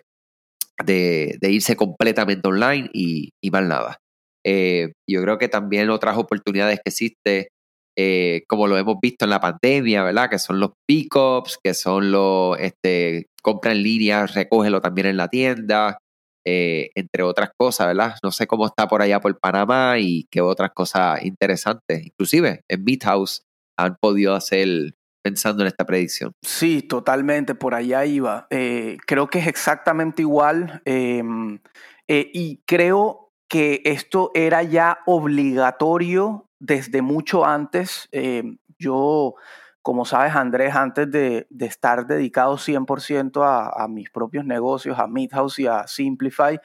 de, 0.84 1.38
irse 1.42 1.76
completamente 1.76 2.48
online 2.48 2.90
y, 2.94 3.32
y 3.42 3.52
más 3.52 3.64
nada. 3.64 3.98
Eh, 4.46 4.94
yo 5.10 5.22
creo 5.22 5.38
que 5.38 5.50
también 5.50 5.90
otras 5.90 6.18
oportunidades 6.18 6.80
que 6.84 6.90
existe 6.90 7.50
eh, 7.96 8.44
como 8.48 8.68
lo 8.68 8.78
hemos 8.78 8.98
visto 9.00 9.26
en 9.26 9.30
la 9.32 9.40
pandemia, 9.40 10.04
¿verdad? 10.04 10.30
Que 10.30 10.40
son 10.40 10.60
los 10.60 10.72
pickups, 10.88 11.60
que 11.64 11.74
son 11.74 12.12
los, 12.12 12.58
este, 12.60 13.28
compra 13.42 13.72
en 13.72 13.84
línea, 13.84 14.26
recógelo 14.26 14.82
también 14.82 15.08
en 15.08 15.18
la 15.18 15.28
tienda, 15.28 16.00
eh, 16.46 16.90
entre 16.96 17.24
otras 17.24 17.52
cosas, 17.58 17.88
¿verdad? 17.88 18.16
No 18.24 18.32
sé 18.32 18.48
cómo 18.48 18.66
está 18.66 18.88
por 18.88 19.02
allá 19.02 19.20
por 19.20 19.38
Panamá 19.40 19.98
y 20.00 20.28
qué 20.30 20.42
otras 20.42 20.72
cosas 20.74 21.24
interesantes. 21.24 22.06
Inclusive 22.06 22.64
en 22.68 23.00
House 23.00 23.44
han 23.78 23.96
podido 24.00 24.36
hacer 24.36 24.96
pensando 25.24 25.64
en 25.64 25.68
esta 25.68 25.86
predicción. 25.86 26.34
Sí, 26.42 26.82
totalmente, 26.82 27.56
por 27.56 27.74
allá 27.74 28.06
iba. 28.06 28.46
Eh, 28.50 28.98
creo 29.08 29.28
que 29.28 29.40
es 29.40 29.48
exactamente 29.48 30.22
igual 30.22 30.82
em, 30.86 31.60
eh, 32.08 32.30
y 32.34 32.62
creo 32.66 33.32
que 33.48 33.82
esto 33.86 34.32
era 34.34 34.64
ya 34.64 35.00
obligatorio 35.06 36.50
desde 36.60 37.02
mucho 37.02 37.46
antes. 37.46 38.10
Em, 38.12 38.58
yo, 38.78 39.36
como 39.84 40.06
sabes, 40.06 40.36
Andrés, 40.36 40.76
antes 40.76 41.12
de, 41.12 41.46
estar 41.60 42.08
dedicado 42.08 42.58
100% 42.58 43.44
a, 43.44 43.84
a, 43.84 43.88
mis 43.88 44.10
propios 44.10 44.46
negocios, 44.46 44.98
a 44.98 45.08
Midhouse 45.08 45.60
y 45.60 45.68
a 45.68 45.86
Simplify, 45.88 46.60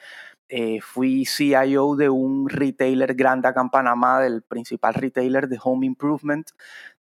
eh, 0.47 0.79
fui 0.81 1.25
CIO 1.25 1.95
de 1.95 2.09
un 2.09 2.49
retailer 2.49 3.13
grande 3.13 3.47
acá 3.47 3.61
en 3.61 3.69
Panamá, 3.69 4.19
del 4.19 4.41
principal 4.41 4.95
retailer 4.95 5.47
de 5.47 5.59
Home 5.61 5.85
Improvement, 5.85 6.49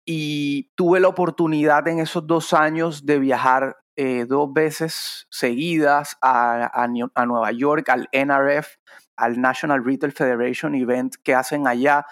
y 0.05 0.69
tuve 0.75 1.01
la 1.01 1.09
oportunidad 1.09 1.87
en 1.87 1.99
esos 1.99 2.25
dos 2.25 2.53
años 2.53 3.05
de 3.05 3.19
viajar 3.19 3.77
eh, 3.95 4.25
dos 4.27 4.51
veces 4.53 5.27
seguidas 5.29 6.17
a, 6.21 6.71
a, 6.73 7.25
Nueva 7.25 7.51
York, 7.51 7.89
al 7.89 8.07
NRF, 8.11 8.77
al 9.15 9.41
National 9.41 9.83
Retail 9.83 10.13
Federation 10.13 10.73
Event 10.75 11.15
que 11.21 11.35
hacen 11.35 11.67
allá, 11.67 12.05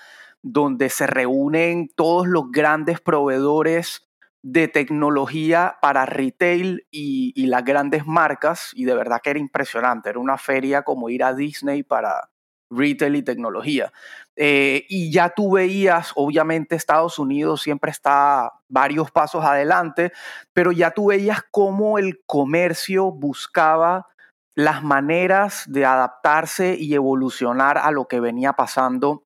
donde 0.44 0.90
se 0.90 1.08
reúnen 1.08 1.90
todos 1.96 2.28
los 2.28 2.52
grandes 2.52 3.00
proveedores 3.00 4.08
de 4.44 4.68
tecnología 4.68 5.78
para 5.82 6.06
retail 6.06 6.88
y, 6.90 7.46
las 7.46 7.64
grandes 7.64 8.08
marcas, 8.08 8.72
y 8.74 8.86
de 8.86 8.96
verdad 8.96 9.22
que 9.24 9.30
era 9.30 9.40
impresionante, 9.40 10.10
era 10.10 10.20
una 10.20 10.38
feria 10.38 10.82
como 10.82 11.10
ir 11.10 11.24
a 11.24 11.34
Disney 11.34 11.84
para, 11.84 12.32
retail 12.72 13.18
y 13.18 13.24
tecnología. 13.24 13.92
Eh, 14.36 14.86
y 14.90 15.12
ya 15.12 15.30
tú 15.30 15.52
veías, 15.52 16.14
obviamente 16.16 16.76
Estados 16.76 17.20
Unidos 17.20 17.62
siempre 17.62 17.92
está 17.92 18.54
varios 18.70 19.12
pasos 19.12 19.46
adelante, 19.46 20.12
pero 20.54 20.72
ya 20.72 20.92
tú 20.92 21.08
veías 21.08 21.42
cómo 21.52 22.00
el 22.00 22.22
comercio 22.26 23.12
buscaba 23.12 24.08
las 24.56 24.84
maneras 24.84 25.66
de 25.68 25.86
adaptarse 25.86 26.76
y 26.80 26.94
evolucionar 26.94 27.78
a 27.78 27.92
lo 27.92 28.08
que 28.08 28.20
venía 28.20 28.54
pasando 28.54 29.24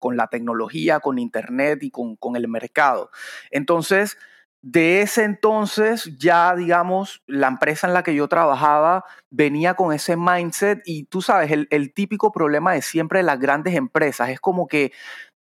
con 0.00 0.16
la 0.16 0.26
tecnología, 0.26 0.98
con 0.98 1.20
Internet 1.20 1.84
y 1.84 1.92
con, 1.92 2.16
con 2.16 2.34
el 2.34 2.48
mercado. 2.48 3.10
Entonces, 3.52 4.18
de 4.62 5.00
ese 5.00 5.24
entonces 5.24 6.18
ya, 6.18 6.54
digamos, 6.54 7.22
la 7.26 7.48
empresa 7.48 7.86
en 7.86 7.94
la 7.94 8.02
que 8.02 8.14
yo 8.14 8.28
trabajaba 8.28 9.04
venía 9.30 9.74
con 9.74 9.92
ese 9.94 10.16
mindset 10.16 10.82
y 10.84 11.04
tú 11.04 11.22
sabes, 11.22 11.50
el, 11.50 11.92
típico 11.94 12.30
problema 12.30 12.72
de 12.72 12.82
siempre 12.82 13.20
de 13.20 13.22
las 13.24 13.40
grandes 13.40 13.74
empresas 13.74 14.28
es 14.28 14.40
como 14.40 14.66
que 14.66 14.92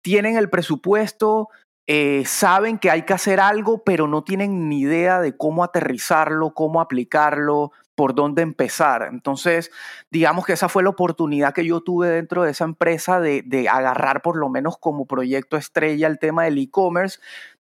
tienen 0.01 0.37
el 0.37 0.49
presupuesto, 0.49 1.49
eh, 1.85 2.23
saben 2.25 2.77
que 2.79 2.91
hay 2.91 3.01
que 3.01 3.13
hacer 3.13 3.41
algo, 3.41 3.83
pero 3.83 4.07
no 4.07 4.23
tienen 4.23 4.69
ni 4.69 4.81
idea 4.81 5.19
de 5.19 5.35
cómo 5.35 5.65
aterrizarlo, 5.65 6.53
cómo 6.53 6.79
aplicarlo, 6.79 7.73
por 7.99 8.15
dónde 8.15 8.43
empezar. 8.43 9.09
Entonces, 9.11 9.71
digamos 10.09 10.45
que 10.45 10.53
esa 10.53 10.69
fue 10.69 10.83
la 10.83 10.89
oportunidad 10.89 11.53
que 11.53 11.65
yo 11.65 11.81
tuve 11.81 12.07
dentro 12.07 12.43
de 12.43 12.51
esa 12.51 12.63
empresa 12.63 13.19
de, 13.19 13.67
agarrar 13.69 14.21
por 14.21 14.37
lo 14.37 14.47
menos 14.47 14.77
como 14.77 15.05
proyecto 15.05 15.57
estrella 15.57 16.07
el 16.07 16.17
tema 16.17 16.45
del 16.45 16.59
e-commerce 16.59 17.19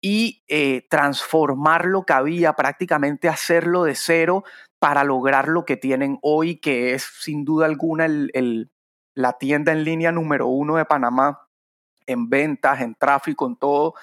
y 0.01 0.43
eh, 0.47 0.85
transformar 0.87 1.85
lo 1.85 2.03
que 2.03 2.13
había, 2.13 2.53
prácticamente 2.53 3.27
hacerlo 3.27 3.85
de 3.85 3.95
cero 3.95 4.43
para 4.77 5.03
lograr 5.03 5.47
lo 5.47 5.65
que 5.65 5.77
tienen 5.77 6.19
hoy, 6.21 6.57
que 6.57 6.93
es 6.93 7.09
sin 7.21 7.43
duda 7.43 7.65
alguna 7.65 8.05
el, 8.05 8.69
la 9.15 9.33
tienda 9.39 9.71
en 9.71 9.83
línea 9.83 10.11
número 10.11 10.45
uno 10.45 10.75
de 10.75 10.85
Panamá 10.85 11.47
en 12.05 12.29
ventas, 12.29 12.81
en 12.81 12.93
tráfico, 12.93 13.47
en 13.47 13.55
todo. 13.55 13.95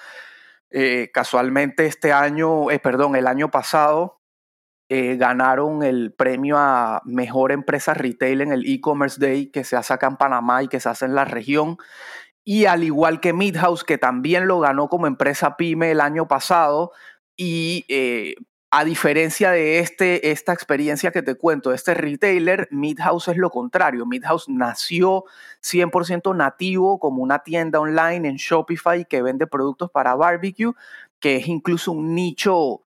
Eh, 0.71 1.09
casualmente 1.13 1.85
este 1.85 2.11
año, 2.11 2.69
eh, 2.69 2.79
perdón, 2.79 3.15
el 3.15 3.27
año 3.27 3.49
pasado 3.49 4.16
ganaron 4.89 5.83
el 5.83 6.13
premio 6.13 6.57
a 6.57 7.01
mejor 7.05 7.51
empresa 7.51 7.93
retail 7.93 8.41
en 8.41 8.53
el 8.53 8.65
e-commerce 8.65 9.19
day 9.19 9.47
que 9.47 9.63
se 9.63 9.75
hace 9.75 9.93
acá 9.93 10.07
en 10.07 10.15
Panamá 10.15 10.63
y 10.63 10.67
que 10.69 10.79
se 10.79 10.89
hace 10.89 11.05
en 11.05 11.15
la 11.15 11.25
región. 11.25 11.77
Y 12.45 12.65
al 12.65 12.83
igual 12.85 13.19
que 13.19 13.33
Midhouse, 13.33 13.83
que 13.83 13.97
también 13.97 14.47
lo 14.47 14.61
ganó 14.61 14.87
como 14.87 15.07
empresa 15.07 15.57
pyme 15.57 15.91
el 15.91 15.99
año 15.99 16.29
pasado, 16.29 16.93
y 17.35 17.85
eh, 17.89 18.35
a 18.71 18.83
diferencia 18.83 19.51
de 19.51 19.79
este, 19.79 20.31
esta 20.31 20.53
experiencia 20.53 21.11
que 21.11 21.21
te 21.21 21.35
cuento, 21.35 21.71
este 21.71 21.93
retailer, 21.93 22.67
Midhouse 22.71 23.29
es 23.29 23.37
lo 23.37 23.49
contrario. 23.49 24.05
Midhouse 24.05 24.49
nació 24.49 25.23
100% 25.61 26.35
nativo 26.35 26.99
como 26.99 27.21
una 27.21 27.39
tienda 27.39 27.79
online 27.79 28.27
en 28.27 28.35
Shopify 28.35 29.05
que 29.05 29.21
vende 29.21 29.47
productos 29.47 29.89
para 29.91 30.15
barbecue, 30.15 30.73
que 31.19 31.37
es 31.37 31.47
incluso 31.47 31.91
un 31.91 32.13
nicho 32.13 32.81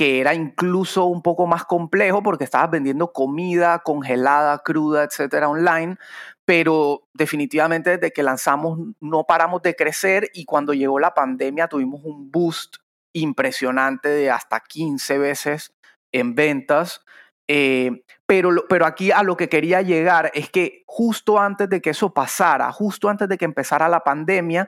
que 0.00 0.18
era 0.18 0.32
incluso 0.32 1.04
un 1.04 1.20
poco 1.20 1.46
más 1.46 1.66
complejo 1.66 2.22
porque 2.22 2.44
estabas 2.44 2.70
vendiendo 2.70 3.12
comida 3.12 3.80
congelada, 3.80 4.58
cruda, 4.60 5.04
etcétera, 5.04 5.50
online, 5.50 5.98
pero 6.46 7.06
definitivamente 7.12 7.98
desde 7.98 8.10
que 8.10 8.22
lanzamos 8.22 8.78
no 8.98 9.24
paramos 9.24 9.60
de 9.60 9.76
crecer 9.76 10.30
y 10.32 10.46
cuando 10.46 10.72
llegó 10.72 10.98
la 10.98 11.12
pandemia 11.12 11.68
tuvimos 11.68 12.02
un 12.02 12.30
boost 12.30 12.76
impresionante 13.12 14.08
de 14.08 14.30
hasta 14.30 14.60
15 14.60 15.18
veces 15.18 15.74
en 16.12 16.34
ventas. 16.34 17.04
Eh, 17.46 18.02
pero, 18.24 18.64
pero 18.70 18.86
aquí 18.86 19.10
a 19.10 19.22
lo 19.22 19.36
que 19.36 19.50
quería 19.50 19.82
llegar 19.82 20.30
es 20.32 20.48
que 20.48 20.82
justo 20.86 21.38
antes 21.38 21.68
de 21.68 21.82
que 21.82 21.90
eso 21.90 22.14
pasara, 22.14 22.72
justo 22.72 23.10
antes 23.10 23.28
de 23.28 23.36
que 23.36 23.44
empezara 23.44 23.86
la 23.86 24.00
pandemia, 24.00 24.66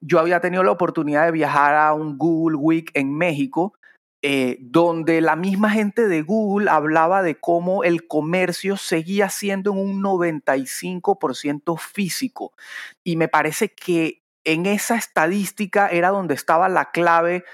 yo 0.00 0.18
había 0.18 0.40
tenido 0.40 0.62
la 0.62 0.70
oportunidad 0.70 1.26
de 1.26 1.32
viajar 1.32 1.74
a 1.74 1.92
un 1.92 2.16
Google 2.16 2.56
Week 2.56 2.90
en 2.94 3.14
México 3.14 3.74
eh, 4.22 4.58
donde 4.60 5.22
la 5.22 5.34
misma 5.34 5.70
gente 5.70 6.06
de 6.06 6.20
Google 6.20 6.68
hablaba 6.68 7.22
de 7.22 7.36
cómo 7.40 7.84
el 7.84 8.06
comercio 8.06 8.76
seguía 8.76 9.30
siendo 9.30 9.72
en 9.72 9.78
un 9.78 10.02
95% 10.02 11.78
físico. 11.78 12.52
Y 13.02 13.16
me 13.16 13.28
parece 13.28 13.70
que 13.70 14.22
en 14.44 14.66
esa 14.66 14.96
estadística 14.96 15.88
era 15.88 16.10
donde 16.10 16.34
estaba 16.34 16.68
la 16.68 16.90
clave 16.90 17.44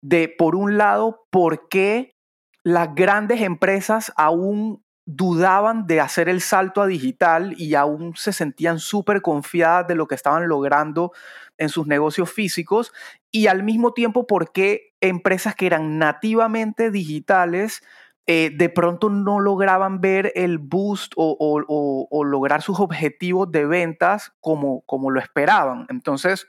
de, 0.00 0.28
por 0.28 0.54
un 0.54 0.78
lado, 0.78 1.26
por 1.30 1.68
qué 1.68 2.14
las 2.62 2.94
grandes 2.94 3.40
empresas 3.40 4.12
aún 4.16 4.84
dudaban 5.04 5.86
de 5.86 6.00
hacer 6.00 6.28
el 6.28 6.40
salto 6.40 6.80
a 6.80 6.86
digital 6.86 7.54
y 7.58 7.74
aún 7.74 8.14
se 8.14 8.32
sentían 8.32 8.78
súper 8.78 9.20
confiadas 9.20 9.88
de 9.88 9.96
lo 9.96 10.06
que 10.06 10.14
estaban 10.14 10.48
logrando 10.48 11.12
en 11.62 11.68
sus 11.68 11.86
negocios 11.86 12.30
físicos 12.30 12.92
y 13.30 13.46
al 13.46 13.62
mismo 13.62 13.92
tiempo 13.92 14.26
por 14.26 14.52
qué 14.52 14.94
empresas 15.00 15.54
que 15.54 15.66
eran 15.66 15.98
nativamente 15.98 16.90
digitales 16.90 17.82
eh, 18.26 18.52
de 18.54 18.68
pronto 18.68 19.10
no 19.10 19.40
lograban 19.40 20.00
ver 20.00 20.32
el 20.36 20.58
boost 20.58 21.12
o, 21.16 22.24
lograr 22.24 22.62
sus 22.62 22.78
objetivos 22.78 23.50
de 23.50 23.66
ventas 23.66 24.32
como, 24.40 24.82
como 24.82 25.10
lo 25.10 25.20
esperaban. 25.20 25.86
Entonces, 25.88 26.46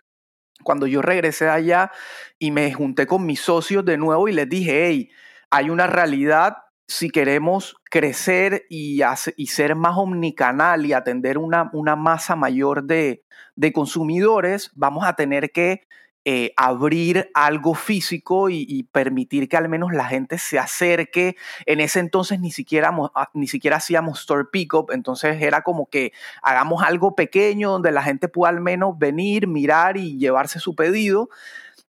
cuando 0.64 0.86
yo 0.86 1.02
regresé 1.02 1.50
allá 1.50 1.92
y 2.38 2.52
me 2.52 2.72
junté 2.74 3.08
con 3.08 3.26
mis 3.26 3.40
socios 3.40 3.84
de 3.86 3.98
nuevo 3.98 4.28
y 4.28 4.34
les 4.34 4.48
dije, 4.48 4.88
hey, 4.88 5.10
hay 5.50 5.70
una 5.70 5.88
realidad 5.88 6.58
si 6.88 7.10
queremos 7.10 7.76
crecer 7.90 8.66
y, 8.70 9.02
ser 9.48 9.76
más 9.76 9.98
omnicanal 9.98 10.86
y 10.86 10.94
atender 10.94 11.38
una, 11.38 11.96
masa 11.96 12.36
mayor 12.36 12.84
de, 12.84 13.24
de, 13.56 13.74
consumidores, 13.74 14.72
vamos 14.76 15.06
a 15.06 15.14
tener 15.14 15.52
que 15.52 15.88
eh, 16.26 16.54
abrir 16.56 17.30
algo 17.34 17.76
físico 17.76 18.50
y, 18.50 18.84
permitir 18.94 19.50
que 19.50 19.58
al 19.58 19.68
menos 19.68 19.92
la 19.92 20.06
gente 20.06 20.38
se 20.38 20.58
acerque. 20.58 21.36
En 21.66 21.82
ese 21.82 22.00
entonces 22.00 22.40
ni 22.40 22.50
siquiera, 22.50 22.96
ah, 23.14 23.30
ni 23.34 23.48
siquiera 23.48 23.78
hacíamos 23.78 24.22
store 24.22 24.46
pickup, 24.50 24.92
entonces 24.92 25.42
era 25.42 25.64
como 25.64 25.90
que 25.90 26.14
hagamos 26.42 26.82
algo 26.82 27.14
pequeño 27.16 27.72
donde 27.72 27.92
la 27.92 28.04
gente 28.04 28.30
pueda 28.30 28.52
al 28.52 28.62
menos 28.62 28.98
venir, 28.98 29.48
mirar 29.48 29.98
y 29.98 30.18
llevarse 30.18 30.60
su 30.60 30.76
pedido. 30.76 31.30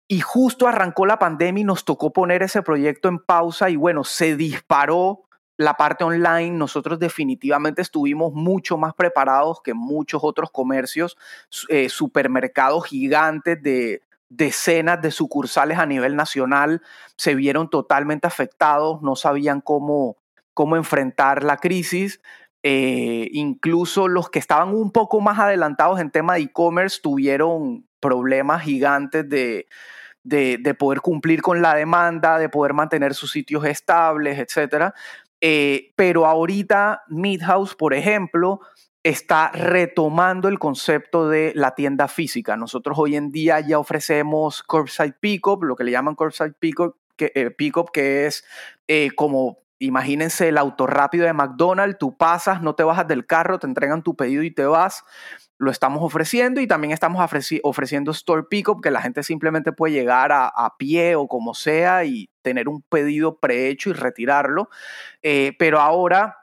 Y 0.07 0.19
justo 0.19 0.67
arrancó 0.67 1.05
la 1.05 1.17
pandemia 1.17 1.62
y 1.62 1.65
nos 1.65 1.83
tocó 1.83 2.13
poner 2.13 2.43
ese 2.43 2.62
proyecto 2.62 3.07
en 3.07 3.19
pausa 3.19 3.69
y 3.69 3.75
bueno, 3.75 4.03
se 4.03 4.35
disparó 4.35 5.25
la 5.57 5.75
parte 5.75 6.03
online, 6.03 6.51
nosotros 6.51 7.00
definitivamente 7.00 7.81
estuvimos 7.81 8.33
mucho 8.33 8.77
más 8.77 8.93
preparados 8.93 9.62
que 9.62 9.74
muchos 9.74 10.21
otros 10.24 10.51
comercios, 10.51 11.17
eh, 11.69 11.88
supermercados 11.89 12.85
gigantes 12.85 13.62
de 13.63 14.01
decenas 14.29 15.01
de 15.01 15.12
sucursales 15.12 15.77
a 15.77 15.85
nivel 15.85 16.15
nacional 16.15 16.81
se 17.15 17.35
vieron 17.35 17.69
totalmente 17.69 18.27
afectados, 18.27 19.01
no 19.01 19.15
sabían 19.15 19.62
cómo, 19.62 20.17
cómo 20.53 20.75
enfrentar 20.75 21.43
la 21.43 21.57
crisis. 21.57 22.21
Eh, 22.63 23.29
incluso 23.31 24.07
los 24.07 24.29
que 24.29 24.39
estaban 24.39 24.69
un 24.69 24.91
poco 24.91 25.21
más 25.21 25.38
adelantados 25.38 26.00
en 26.00 26.09
tema 26.09 26.33
de 26.33 26.41
e-commerce 26.41 27.00
tuvieron 27.01 27.88
problemas 28.05 28.62
gigantes 28.62 29.27
de, 29.27 29.67
de, 30.24 30.74
poder 30.74 31.01
cumplir 31.01 31.41
con 31.41 31.62
la 31.62 31.75
demanda, 31.75 32.38
de 32.38 32.50
poder 32.50 32.74
mantener 32.74 33.13
sus 33.13 33.31
sitios 33.31 33.65
estables, 33.65 34.38
etc. 34.39 34.93
Eh, 35.41 35.91
pero 35.95 36.25
ahorita 36.25 37.03
Midhouse, 37.07 37.75
por 37.75 37.93
ejemplo, 37.93 38.59
está 39.03 39.51
retomando 39.51 40.47
el 40.47 40.59
concepto 40.59 41.29
de 41.29 41.51
la 41.55 41.75
tienda 41.75 42.07
física. 42.07 42.57
Nosotros 42.57 42.97
hoy 43.00 43.15
en 43.15 43.31
día 43.31 43.59
ya 43.59 43.77
ofrecemos 43.77 44.63
curbside 44.63 45.15
pickup, 45.19 45.63
lo 45.63 45.75
que 45.75 45.83
le 45.83 45.91
llaman 45.91 46.15
curbside 46.15 46.53
pickup, 46.59 46.95
que, 47.15 47.31
eh, 47.35 47.55
que 47.93 48.25
es 48.25 48.43
eh, 48.88 49.09
como, 49.15 49.59
imagínense 49.79 50.50
el 50.50 50.57
auto 50.57 50.88
rápido 50.88 51.25
de 51.25 51.33
McDonald's, 51.33 52.00
tú 52.00 52.17
pasas, 52.17 52.62
no 52.62 52.75
te 52.75 52.83
bajas 52.83 53.07
del 53.07 53.25
carro, 53.25 53.59
te 53.59 53.67
entregan 53.67 54.01
tu 54.01 54.15
pedido 54.15 54.43
y 54.43 54.51
te 54.51 54.65
vas 54.65 55.03
lo 55.57 55.71
estamos 55.71 56.03
ofreciendo 56.03 56.59
y 56.59 56.67
también 56.67 56.91
estamos 56.91 57.21
ofreciendo 57.63 58.12
Store 58.12 58.43
Pickup, 58.50 58.81
que 58.81 58.91
la 58.91 59.01
gente 59.01 59.24
simplemente 59.24 59.71
puede 59.71 59.93
llegar 59.93 60.31
a, 60.33 60.75
pie 60.77 61.15
o 61.15 61.27
como 61.27 61.53
sea 61.53 62.03
y 62.03 62.29
tener 62.41 62.67
un 62.67 62.81
pedido 62.81 63.39
prehecho 63.39 63.89
y 63.89 63.93
retirarlo. 63.93 64.69
Eh, 65.21 65.53
pero 65.57 65.79
ahora 65.79 66.39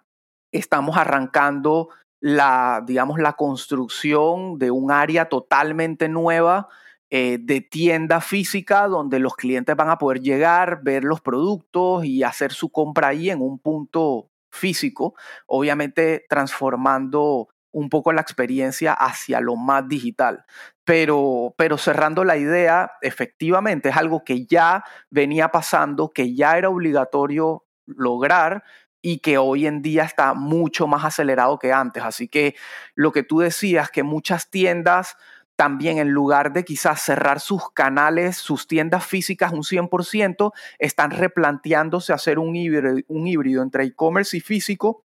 estamos 0.51 0.97
arrancando 0.97 1.89
la, 2.21 2.83
digamos, 2.87 3.19
la 3.19 3.35
construcción 3.35 4.59
de 4.59 4.71
un 4.71 4.91
área 4.91 5.29
totalmente 5.29 6.09
nueva 6.09 6.69
eh, 7.11 7.39
de 7.41 7.61
tienda 7.61 8.23
física 8.23 8.89
donde 8.89 9.19
los 9.19 9.35
clientes 9.35 9.77
van 9.77 9.91
a 9.91 9.99
poder 9.99 10.21
llegar, 10.23 10.81
ver 10.83 11.05
los 11.05 11.21
productos 11.21 12.07
y 12.07 12.23
hacer 12.23 12.53
su 12.53 12.71
compra 12.71 13.09
ahí 13.09 13.29
en 13.29 13.43
un 13.43 13.59
punto 13.59 14.31
físico, 14.51 15.15
obviamente 15.47 16.25
transformando 16.29 17.49
un 17.73 17.89
poco 17.89 18.13
la 18.13 18.21
experiencia 18.21 18.93
hacia 18.93 19.41
lo 19.41 19.57
más 19.57 19.89
digital. 19.89 20.45
Pero, 20.85 21.55
pero 21.57 21.79
cerrando 21.79 22.25
la 22.25 22.37
idea, 22.37 22.93
efectivamente 23.01 23.89
es 23.89 23.97
algo 23.97 24.25
que 24.25 24.47
ya 24.47 24.85
venía 25.11 25.49
pasando, 25.49 26.13
que 26.13 26.35
ya 26.35 26.57
era 26.59 26.69
obligatorio 26.69 27.65
lograr 27.87 28.63
y 29.01 29.19
que 29.19 29.37
hoy 29.39 29.67
en 29.67 29.83
día 29.83 30.05
está 30.05 30.35
mucho 30.35 30.87
más 30.87 31.05
acelerado 31.05 31.59
que 31.59 31.73
antes. 31.73 32.03
Así 32.05 32.29
que 32.29 32.55
lo 32.95 33.11
que 33.11 33.25
tú 33.25 33.41
decías, 33.41 33.91
que 33.91 34.03
muchas 34.05 34.49
tiendas 34.51 35.17
también 35.57 35.99
en 35.99 36.11
lugar 36.11 36.53
de 36.53 36.65
quizás 36.65 37.03
cerrar 37.03 37.41
sus 37.41 37.71
canales, 37.71 38.37
sus 38.37 38.67
tiendas 38.67 39.05
físicas 39.05 39.53
un 39.53 39.63
100%, 39.63 40.53
están 40.79 41.11
replanteándose 41.11 42.13
hacer 42.13 42.39
un 42.39 42.57
híbrido, 42.57 42.97
un 43.09 43.27
híbrido 43.27 43.63
entre 43.63 43.85
e-commerce 43.85 44.37
y 44.37 44.41
físico, 44.41 45.05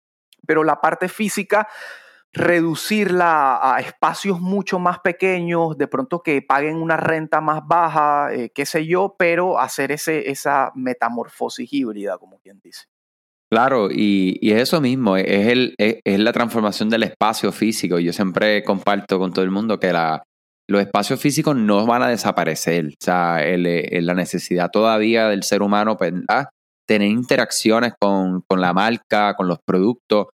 pero 0.45 0.63
la 0.63 0.81
parte 0.81 1.09
física 1.09 1.67
reducirla 2.33 3.59
a 3.61 3.79
espacios 3.79 4.39
mucho 4.39 4.77
más 4.79 4.99
pequeños, 4.99 5.77
de 5.77 5.87
pronto 5.87 6.21
que 6.21 6.41
paguen 6.41 6.75
una 6.75 6.97
renta 6.97 7.41
más 7.41 7.61
baja, 7.67 8.33
eh, 8.33 8.51
qué 8.53 8.65
sé 8.65 8.85
yo, 8.85 9.15
pero 9.17 9.59
hacer 9.59 9.91
ese, 9.91 10.29
esa 10.29 10.71
metamorfosis 10.75 11.71
híbrida, 11.71 12.17
como 12.17 12.39
quien 12.39 12.59
dice. 12.63 12.85
Claro, 13.51 13.89
y, 13.91 14.37
es 14.43 14.61
eso 14.61 14.79
mismo, 14.79 15.17
es, 15.17 15.47
el, 15.47 15.73
es, 15.79 16.19
la 16.19 16.31
transformación 16.31 16.89
del 16.89 17.03
espacio 17.03 17.51
físico. 17.51 17.97
Yo 17.97 18.13
siempre 18.13 18.63
comparto 18.63 19.17
con 19.17 19.33
todo 19.33 19.43
el 19.43 19.49
mundo 19.49 19.79
que 19.79 19.91
la, 19.91 20.21
los 20.67 20.81
espacios 20.81 21.19
físicos 21.19 21.55
no 21.55 21.83
van 21.87 22.03
a 22.03 22.09
desaparecer. 22.09 22.85
O 22.89 23.03
sea, 23.03 23.41
la 23.43 24.13
necesidad 24.13 24.69
todavía 24.69 25.29
del 25.29 25.41
ser 25.41 25.63
humano, 25.63 25.97
pues, 25.97 26.13
tener 26.87 27.07
interacciones 27.07 27.93
con, 27.99 28.43
con 28.47 28.61
la 28.61 28.71
marca, 28.71 29.33
con 29.35 29.47
los 29.47 29.57
productos, 29.65 30.27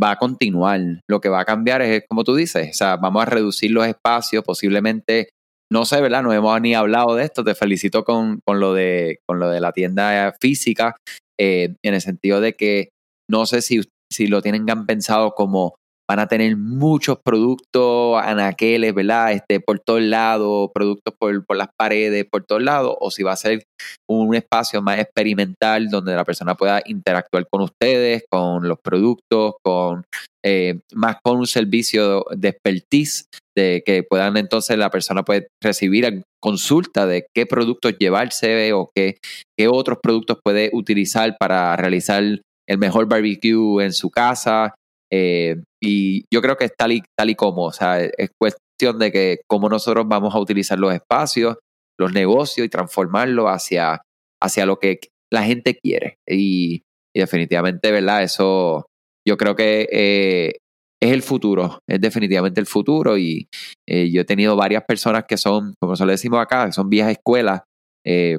va 0.00 0.12
a 0.12 0.16
continuar. 0.16 0.80
Lo 1.08 1.20
que 1.20 1.28
va 1.28 1.40
a 1.40 1.44
cambiar 1.44 1.82
es, 1.82 2.04
como 2.08 2.24
tú 2.24 2.34
dices, 2.34 2.70
o 2.70 2.74
sea, 2.74 2.96
vamos 2.96 3.22
a 3.22 3.26
reducir 3.26 3.70
los 3.70 3.86
espacios, 3.86 4.44
posiblemente, 4.44 5.30
no 5.72 5.84
sé, 5.84 6.00
¿verdad? 6.00 6.22
No 6.22 6.32
hemos 6.32 6.60
ni 6.60 6.74
hablado 6.74 7.14
de 7.14 7.24
esto, 7.24 7.44
te 7.44 7.54
felicito 7.54 8.04
con, 8.04 8.40
con 8.44 8.60
lo, 8.60 8.74
de, 8.74 9.20
con 9.26 9.38
lo 9.38 9.48
de 9.48 9.60
la 9.60 9.72
tienda 9.72 10.34
física, 10.40 10.96
eh, 11.38 11.76
en 11.82 11.94
el 11.94 12.00
sentido 12.00 12.40
de 12.40 12.54
que 12.54 12.90
no 13.30 13.46
sé 13.46 13.62
si, 13.62 13.80
si 14.12 14.26
lo 14.26 14.42
tienen 14.42 14.66
pensado 14.86 15.32
como 15.32 15.74
van 16.10 16.18
a 16.18 16.26
tener 16.26 16.56
muchos 16.56 17.18
productos 17.24 18.20
anaqueles, 18.20 18.92
¿verdad? 18.92 19.30
Este, 19.30 19.60
por 19.60 19.78
todos 19.78 20.02
lados, 20.02 20.68
productos 20.74 21.14
por, 21.16 21.46
por, 21.46 21.56
las 21.56 21.68
paredes, 21.78 22.24
por 22.28 22.42
todos 22.44 22.60
lados, 22.60 22.96
o 22.98 23.12
si 23.12 23.22
va 23.22 23.30
a 23.30 23.36
ser 23.36 23.62
un 24.08 24.34
espacio 24.34 24.82
más 24.82 24.98
experimental 24.98 25.88
donde 25.88 26.16
la 26.16 26.24
persona 26.24 26.56
pueda 26.56 26.82
interactuar 26.84 27.46
con 27.48 27.62
ustedes, 27.62 28.24
con 28.28 28.66
los 28.66 28.78
productos, 28.82 29.54
con 29.62 30.02
eh, 30.44 30.80
más 30.94 31.18
con 31.22 31.38
un 31.38 31.46
servicio 31.46 32.24
de 32.36 32.48
expertise, 32.48 33.26
de 33.56 33.84
que 33.86 34.02
puedan 34.02 34.36
entonces 34.36 34.76
la 34.78 34.90
persona 34.90 35.22
puede 35.22 35.46
recibir 35.62 36.24
consulta 36.42 37.06
de 37.06 37.26
qué 37.32 37.46
productos 37.46 37.94
llevarse 38.00 38.72
o 38.72 38.90
qué, 38.96 39.18
qué 39.56 39.68
otros 39.68 39.98
productos 40.02 40.38
puede 40.42 40.70
utilizar 40.72 41.36
para 41.38 41.76
realizar 41.76 42.24
el 42.68 42.78
mejor 42.78 43.08
barbecue 43.08 43.84
en 43.84 43.92
su 43.92 44.10
casa, 44.10 44.74
eh, 45.12 45.56
y 45.82 46.24
yo 46.32 46.40
creo 46.42 46.56
que 46.56 46.66
es 46.66 46.72
tal 46.76 46.92
y, 46.92 47.02
tal 47.16 47.30
y 47.30 47.34
como, 47.34 47.64
o 47.64 47.72
sea, 47.72 48.00
es 48.00 48.30
cuestión 48.38 48.98
de 48.98 49.10
que 49.10 49.40
cómo 49.48 49.68
nosotros 49.68 50.06
vamos 50.08 50.34
a 50.34 50.38
utilizar 50.38 50.78
los 50.78 50.94
espacios, 50.94 51.56
los 51.98 52.12
negocios 52.12 52.66
y 52.66 52.70
transformarlo 52.70 53.48
hacia, 53.48 54.02
hacia 54.42 54.66
lo 54.66 54.78
que 54.78 55.00
la 55.32 55.44
gente 55.44 55.76
quiere. 55.76 56.18
Y, 56.26 56.82
definitivamente, 57.14 57.90
¿verdad? 57.90 58.22
Eso 58.22 58.86
yo 59.26 59.36
creo 59.36 59.56
que 59.56 59.88
eh, 59.90 60.58
es 61.02 61.12
el 61.12 61.22
futuro, 61.22 61.80
es 61.88 62.00
definitivamente 62.00 62.60
el 62.60 62.66
futuro. 62.66 63.18
Y 63.18 63.48
eh, 63.88 64.10
yo 64.10 64.22
he 64.22 64.24
tenido 64.24 64.56
varias 64.56 64.84
personas 64.84 65.24
que 65.28 65.36
son, 65.36 65.74
como 65.80 65.96
se 65.96 66.04
lo 66.04 66.12
decimos 66.12 66.40
acá, 66.40 66.70
son 66.72 66.88
viejas 66.88 67.12
escuelas, 67.12 67.62
eh, 68.06 68.38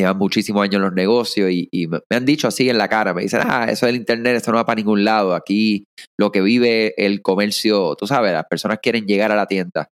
llevan 0.00 0.18
muchísimos 0.18 0.62
años 0.62 0.76
en 0.76 0.82
los 0.82 0.92
negocios 0.92 1.50
y, 1.50 1.68
me 1.88 2.00
han 2.10 2.24
dicho 2.24 2.48
así 2.48 2.68
en 2.68 2.78
la 2.78 2.88
cara, 2.88 3.14
me 3.14 3.22
dicen, 3.22 3.40
ah, 3.44 3.66
eso 3.70 3.86
del 3.86 3.96
Internet, 3.96 4.36
eso 4.36 4.50
no 4.50 4.58
va 4.58 4.66
para 4.66 4.76
ningún 4.76 5.04
lado, 5.04 5.34
aquí 5.34 5.84
lo 6.18 6.32
que 6.32 6.40
vive 6.40 6.94
el 6.96 7.22
comercio, 7.22 7.94
tú 7.96 8.06
sabes, 8.06 8.32
las 8.32 8.46
personas 8.46 8.78
quieren 8.82 9.06
llegar 9.06 9.32
a 9.32 9.36
la 9.36 9.46
tienda. 9.46 9.88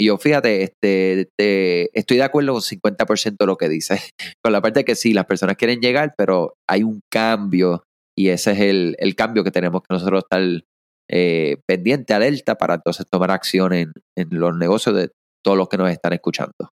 Y 0.00 0.06
yo, 0.06 0.18
fíjate, 0.18 0.62
este, 0.62 1.90
estoy 1.92 2.18
de 2.18 2.22
acuerdo 2.22 2.52
con 2.52 2.62
50% 2.62 3.36
de 3.38 3.46
lo 3.46 3.56
que 3.56 3.68
dices, 3.68 4.10
con 4.44 4.52
la 4.52 4.60
parte 4.60 4.84
que 4.84 4.94
sí, 4.94 5.12
las 5.12 5.26
personas 5.26 5.56
quieren 5.56 5.80
llegar, 5.80 6.14
pero 6.16 6.54
hay 6.68 6.82
un 6.84 7.00
cambio 7.10 7.82
y 8.16 8.28
ese 8.30 8.52
es 8.52 8.60
el, 8.60 9.14
cambio 9.16 9.44
que 9.44 9.50
tenemos 9.50 9.82
que 9.82 9.94
nosotros 9.94 10.24
estar 10.24 10.42
eh, 11.10 11.56
pendiente, 11.66 12.14
alerta, 12.14 12.56
para 12.56 12.74
entonces 12.74 13.06
tomar 13.10 13.30
acción 13.30 13.72
en 13.72 13.92
los 14.30 14.56
negocios 14.56 14.94
de 14.96 15.10
todos 15.44 15.56
los 15.56 15.68
que 15.68 15.78
nos 15.78 15.90
están 15.90 16.12
escuchando. 16.12 16.70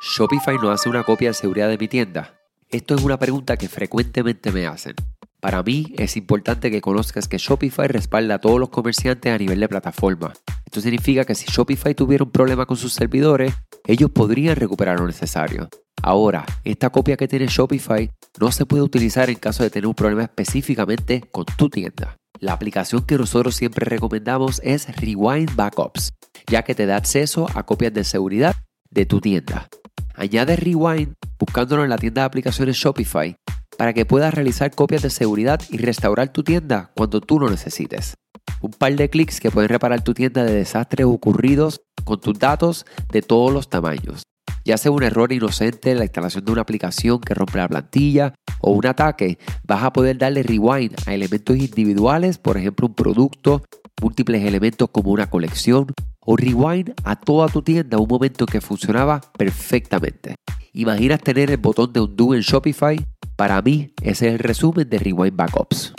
¿Shopify 0.00 0.58
no 0.58 0.70
hace 0.70 0.90
una 0.90 1.04
copia 1.04 1.28
de 1.30 1.34
seguridad 1.34 1.68
de 1.68 1.78
mi 1.78 1.88
tienda? 1.88 2.38
Esto 2.68 2.94
es 2.94 3.02
una 3.02 3.18
pregunta 3.18 3.56
que 3.56 3.68
frecuentemente 3.68 4.52
me 4.52 4.66
hacen. 4.66 4.94
Para 5.40 5.62
mí 5.62 5.94
es 5.96 6.16
importante 6.18 6.70
que 6.70 6.82
conozcas 6.82 7.28
que 7.28 7.38
Shopify 7.38 7.88
respalda 7.88 8.34
a 8.34 8.38
todos 8.38 8.60
los 8.60 8.68
comerciantes 8.68 9.32
a 9.32 9.38
nivel 9.38 9.58
de 9.58 9.68
plataforma. 9.68 10.34
Esto 10.66 10.82
significa 10.82 11.24
que 11.24 11.34
si 11.34 11.46
Shopify 11.46 11.94
tuviera 11.94 12.24
un 12.24 12.30
problema 12.30 12.66
con 12.66 12.76
sus 12.76 12.92
servidores, 12.92 13.54
ellos 13.86 14.10
podrían 14.10 14.56
recuperar 14.56 15.00
lo 15.00 15.06
necesario. 15.06 15.68
Ahora, 16.02 16.44
esta 16.64 16.90
copia 16.90 17.16
que 17.16 17.28
tiene 17.28 17.46
Shopify 17.46 18.10
no 18.38 18.52
se 18.52 18.66
puede 18.66 18.82
utilizar 18.82 19.30
en 19.30 19.36
caso 19.36 19.62
de 19.62 19.70
tener 19.70 19.86
un 19.86 19.94
problema 19.94 20.24
específicamente 20.24 21.22
con 21.32 21.46
tu 21.46 21.70
tienda. 21.70 22.16
La 22.38 22.52
aplicación 22.52 23.02
que 23.06 23.16
nosotros 23.16 23.56
siempre 23.56 23.86
recomendamos 23.86 24.60
es 24.62 24.94
Rewind 25.00 25.56
Backups, 25.56 26.12
ya 26.48 26.64
que 26.64 26.74
te 26.74 26.84
da 26.84 26.96
acceso 26.96 27.48
a 27.54 27.64
copias 27.64 27.94
de 27.94 28.04
seguridad 28.04 28.56
de 28.90 29.06
tu 29.06 29.20
tienda. 29.20 29.68
Añade 30.16 30.56
Rewind 30.56 31.14
buscándolo 31.38 31.84
en 31.84 31.90
la 31.90 31.98
tienda 31.98 32.22
de 32.22 32.26
aplicaciones 32.26 32.76
Shopify 32.76 33.36
para 33.76 33.92
que 33.92 34.06
puedas 34.06 34.32
realizar 34.32 34.74
copias 34.74 35.02
de 35.02 35.10
seguridad 35.10 35.60
y 35.70 35.76
restaurar 35.76 36.32
tu 36.32 36.42
tienda 36.42 36.90
cuando 36.96 37.20
tú 37.20 37.38
lo 37.38 37.50
necesites. 37.50 38.14
Un 38.62 38.70
par 38.70 38.96
de 38.96 39.10
clics 39.10 39.40
que 39.40 39.50
pueden 39.50 39.68
reparar 39.68 40.02
tu 40.02 40.14
tienda 40.14 40.44
de 40.44 40.54
desastres 40.54 41.06
ocurridos 41.06 41.82
con 42.04 42.20
tus 42.20 42.38
datos 42.38 42.86
de 43.12 43.20
todos 43.20 43.52
los 43.52 43.68
tamaños. 43.68 44.22
Ya 44.64 44.78
sea 44.78 44.90
un 44.90 45.02
error 45.02 45.32
inocente 45.32 45.92
en 45.92 45.98
la 45.98 46.04
instalación 46.04 46.44
de 46.44 46.52
una 46.52 46.62
aplicación 46.62 47.20
que 47.20 47.34
rompe 47.34 47.58
la 47.58 47.68
plantilla 47.68 48.34
o 48.60 48.72
un 48.72 48.86
ataque, 48.86 49.38
vas 49.64 49.84
a 49.84 49.92
poder 49.92 50.16
darle 50.16 50.42
rewind 50.42 50.94
a 51.06 51.12
elementos 51.12 51.56
individuales, 51.56 52.38
por 52.38 52.56
ejemplo 52.56 52.86
un 52.86 52.94
producto, 52.94 53.62
múltiples 54.00 54.42
elementos 54.44 54.88
como 54.90 55.10
una 55.10 55.28
colección 55.28 55.92
o 56.26 56.36
rewind 56.36 56.92
a 57.04 57.16
toda 57.16 57.48
tu 57.48 57.62
tienda 57.62 57.98
un 57.98 58.08
momento 58.08 58.44
que 58.44 58.60
funcionaba 58.60 59.20
perfectamente. 59.38 60.34
¿Imaginas 60.72 61.22
tener 61.22 61.50
el 61.50 61.56
botón 61.56 61.92
de 61.92 62.00
undo 62.00 62.34
en 62.34 62.40
Shopify? 62.40 63.02
Para 63.36 63.62
mí, 63.62 63.94
ese 64.02 64.28
es 64.28 64.34
el 64.34 64.38
resumen 64.40 64.88
de 64.90 64.98
Rewind 64.98 65.36
Backups. 65.36 65.94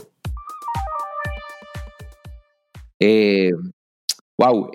wow, 4.37 4.71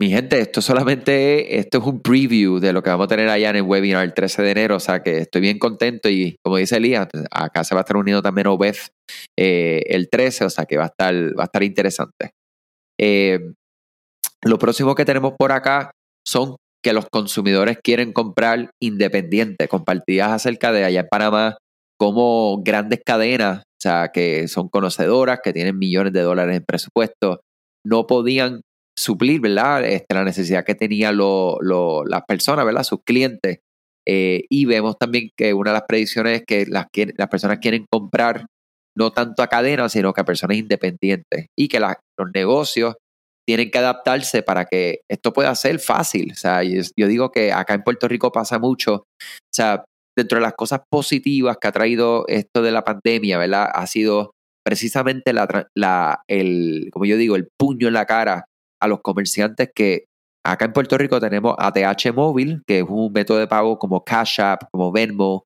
mi 0.00 0.10
gente, 0.10 0.38
esto 0.38 0.62
solamente 0.62 1.58
esto 1.58 1.78
es 1.78 1.84
un 1.84 2.00
preview 2.00 2.60
de 2.60 2.72
lo 2.72 2.84
que 2.84 2.90
vamos 2.90 3.06
a 3.06 3.08
tener 3.08 3.28
allá 3.28 3.50
en 3.50 3.56
el 3.56 3.62
webinar 3.62 4.04
el 4.04 4.14
13 4.14 4.42
de 4.42 4.50
enero, 4.52 4.76
o 4.76 4.80
sea 4.80 5.02
que 5.02 5.18
estoy 5.18 5.40
bien 5.40 5.58
contento 5.58 6.08
y 6.08 6.36
como 6.40 6.56
dice 6.56 6.76
Elías, 6.76 7.08
acá 7.32 7.64
se 7.64 7.74
va 7.74 7.80
a 7.80 7.82
estar 7.82 7.96
uniendo 7.96 8.22
también 8.22 8.46
Obed 8.46 8.76
eh, 9.36 9.82
el 9.88 10.08
13, 10.08 10.44
o 10.44 10.50
sea 10.50 10.66
que 10.66 10.76
va 10.76 10.84
a 10.84 10.86
estar, 10.86 11.14
va 11.36 11.42
a 11.42 11.46
estar 11.46 11.64
interesante. 11.64 12.30
Eh, 13.00 13.40
lo 14.44 14.58
próximo 14.58 14.94
que 14.94 15.04
tenemos 15.04 15.34
por 15.38 15.52
acá 15.52 15.90
son 16.26 16.56
que 16.82 16.92
los 16.92 17.06
consumidores 17.10 17.78
quieren 17.82 18.12
comprar 18.12 18.70
independiente, 18.80 19.68
compartidas 19.68 20.30
acerca 20.30 20.72
de 20.72 20.84
allá 20.84 21.00
en 21.00 21.08
Panamá, 21.10 21.58
como 21.98 22.62
grandes 22.62 23.00
cadenas, 23.04 23.58
o 23.58 23.80
sea, 23.80 24.10
que 24.12 24.46
son 24.46 24.68
conocedoras, 24.68 25.40
que 25.42 25.52
tienen 25.52 25.78
millones 25.78 26.12
de 26.12 26.22
dólares 26.22 26.56
en 26.56 26.64
presupuesto, 26.64 27.40
no 27.84 28.06
podían 28.06 28.60
suplir, 28.96 29.40
¿verdad? 29.40 29.84
Este, 29.84 30.14
la 30.14 30.24
necesidad 30.24 30.64
que 30.64 30.74
tenían 30.74 31.16
las 31.18 32.22
personas, 32.26 32.64
¿verdad? 32.64 32.84
Sus 32.84 33.00
clientes. 33.04 33.58
Eh, 34.06 34.44
y 34.48 34.64
vemos 34.64 34.96
también 34.98 35.30
que 35.36 35.52
una 35.54 35.70
de 35.70 35.78
las 35.78 35.86
predicciones 35.86 36.40
es 36.40 36.46
que 36.46 36.66
las, 36.66 36.86
las 37.16 37.28
personas 37.28 37.58
quieren 37.58 37.86
comprar 37.90 38.46
no 38.96 39.12
tanto 39.12 39.42
a 39.42 39.48
cadenas, 39.48 39.92
sino 39.92 40.12
que 40.12 40.20
a 40.20 40.24
personas 40.24 40.56
independientes. 40.56 41.46
Y 41.56 41.68
que 41.68 41.78
los 41.80 42.30
negocios 42.34 42.96
tienen 43.48 43.70
que 43.70 43.78
adaptarse 43.78 44.42
para 44.42 44.66
que 44.66 45.00
esto 45.10 45.32
pueda 45.32 45.54
ser 45.54 45.78
fácil. 45.78 46.32
O 46.32 46.34
sea, 46.34 46.62
yo, 46.62 46.82
digo 47.08 47.30
que 47.32 47.50
acá 47.50 47.72
en 47.72 47.82
Puerto 47.82 48.06
Rico 48.06 48.30
pasa 48.30 48.58
mucho. 48.58 48.94
O 48.96 49.50
sea, 49.50 49.86
dentro 50.14 50.36
de 50.36 50.42
las 50.42 50.52
cosas 50.52 50.82
positivas 50.92 51.56
que 51.58 51.66
ha 51.66 51.72
traído 51.72 52.26
esto 52.28 52.60
de 52.60 52.72
la 52.72 52.84
pandemia, 52.84 53.38
¿verdad? 53.38 53.70
Ha 53.72 53.86
sido 53.86 54.32
precisamente 54.62 55.32
el, 56.26 56.90
como 56.92 57.06
yo 57.06 57.16
digo, 57.16 57.36
el 57.36 57.48
puño 57.58 57.88
en 57.88 57.94
la 57.94 58.04
cara 58.04 58.44
a 58.82 58.86
los 58.86 59.00
comerciantes 59.00 59.70
que 59.74 60.04
acá 60.44 60.66
en 60.66 60.74
Puerto 60.74 60.98
Rico 60.98 61.18
tenemos 61.18 61.54
ATH 61.56 62.12
móvil, 62.14 62.60
que 62.66 62.80
es 62.80 62.84
un 62.86 63.10
método 63.14 63.38
de 63.38 63.46
pago 63.46 63.78
como 63.78 64.04
Cash 64.04 64.42
App, 64.42 64.64
como 64.70 64.92
Venmo, 64.92 65.44